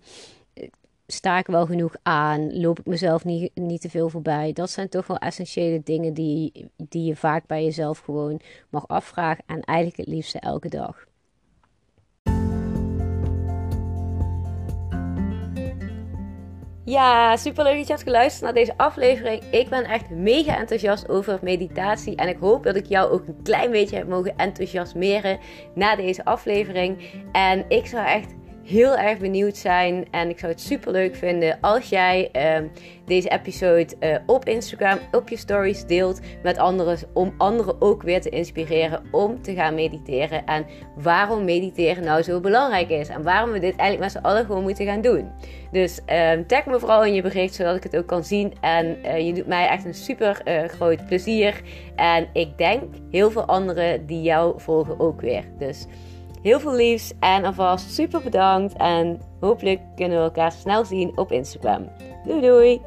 sta 1.06 1.38
ik 1.38 1.46
wel 1.46 1.66
genoeg 1.66 1.96
aan? 2.02 2.60
Loop 2.60 2.78
ik 2.78 2.86
mezelf 2.86 3.24
niet, 3.24 3.50
niet 3.54 3.80
te 3.80 3.90
veel 3.90 4.08
voorbij? 4.08 4.52
Dat 4.52 4.70
zijn 4.70 4.88
toch 4.88 5.06
wel 5.06 5.18
essentiële 5.18 5.80
dingen 5.84 6.14
die, 6.14 6.70
die 6.76 7.04
je 7.04 7.16
vaak 7.16 7.46
bij 7.46 7.64
jezelf 7.64 7.98
gewoon 7.98 8.40
mag 8.70 8.88
afvragen. 8.88 9.44
En 9.46 9.60
eigenlijk 9.60 9.98
het 9.98 10.06
liefste 10.06 10.38
elke 10.38 10.68
dag. 10.68 11.07
Ja, 16.88 17.36
super 17.36 17.64
leuk 17.64 17.76
dat 17.76 17.86
je 17.86 17.92
hebt 17.92 18.04
geluisterd 18.04 18.42
naar 18.44 18.54
deze 18.54 18.76
aflevering. 18.76 19.42
Ik 19.50 19.68
ben 19.68 19.84
echt 19.84 20.10
mega 20.10 20.58
enthousiast 20.58 21.08
over 21.08 21.38
meditatie. 21.42 22.16
En 22.16 22.28
ik 22.28 22.36
hoop 22.40 22.62
dat 22.64 22.76
ik 22.76 22.86
jou 22.86 23.10
ook 23.10 23.26
een 23.26 23.42
klein 23.42 23.70
beetje 23.70 23.96
heb 23.96 24.08
mogen 24.08 24.36
enthousiasmeren 24.36 25.38
na 25.74 25.96
deze 25.96 26.24
aflevering. 26.24 26.98
En 27.32 27.64
ik 27.68 27.86
zou 27.86 28.06
echt 28.06 28.34
heel 28.68 28.96
erg 28.96 29.18
benieuwd 29.18 29.56
zijn. 29.56 30.06
En 30.10 30.28
ik 30.28 30.38
zou 30.38 30.52
het 30.52 30.60
super 30.60 30.92
leuk 30.92 31.16
vinden 31.16 31.58
als 31.60 31.88
jij 31.88 32.30
uh, 32.36 32.68
deze 33.04 33.28
episode 33.28 33.86
uh, 34.00 34.16
op 34.26 34.44
Instagram, 34.44 34.98
op 35.12 35.28
je 35.28 35.36
stories 35.36 35.84
deelt 35.84 36.20
met 36.42 36.58
anderen. 36.58 36.98
Om 37.12 37.34
anderen 37.38 37.80
ook 37.80 38.02
weer 38.02 38.20
te 38.20 38.28
inspireren 38.28 39.02
om 39.10 39.42
te 39.42 39.54
gaan 39.54 39.74
mediteren. 39.74 40.44
En 40.46 40.66
waarom 40.96 41.44
mediteren 41.44 42.04
nou 42.04 42.22
zo 42.22 42.40
belangrijk 42.40 42.88
is. 42.90 43.08
En 43.08 43.22
waarom 43.22 43.50
we 43.50 43.58
dit 43.58 43.76
eigenlijk 43.76 44.00
met 44.00 44.22
z'n 44.22 44.28
allen 44.28 44.44
gewoon 44.44 44.62
moeten 44.62 44.86
gaan 44.86 45.00
doen. 45.00 45.30
Dus 45.72 46.00
uh, 46.06 46.30
tag 46.46 46.66
me 46.66 46.78
vooral 46.78 47.04
in 47.04 47.14
je 47.14 47.22
bericht 47.22 47.54
zodat 47.54 47.76
ik 47.76 47.82
het 47.82 47.96
ook 47.96 48.06
kan 48.06 48.24
zien. 48.24 48.52
En 48.60 49.02
eh, 49.02 49.26
je 49.26 49.32
doet 49.32 49.46
mij 49.46 49.68
echt 49.68 49.84
een 49.84 49.94
super 49.94 50.40
eh, 50.44 50.68
groot 50.68 51.06
plezier. 51.06 51.60
En 51.96 52.28
ik 52.32 52.58
denk 52.58 52.82
heel 53.10 53.30
veel 53.30 53.44
anderen 53.44 54.06
die 54.06 54.22
jou 54.22 54.60
volgen 54.60 55.00
ook 55.00 55.20
weer. 55.20 55.44
Dus. 55.58 55.86
Heel 56.42 56.60
veel 56.60 56.74
liefs 56.74 57.12
en 57.20 57.44
alvast 57.44 57.90
super 57.90 58.20
bedankt. 58.22 58.76
En 58.76 59.20
hopelijk 59.40 59.80
kunnen 59.96 60.18
we 60.18 60.24
elkaar 60.24 60.52
snel 60.52 60.84
zien 60.84 61.18
op 61.18 61.32
Instagram. 61.32 61.88
Doei 62.24 62.40
doei! 62.40 62.80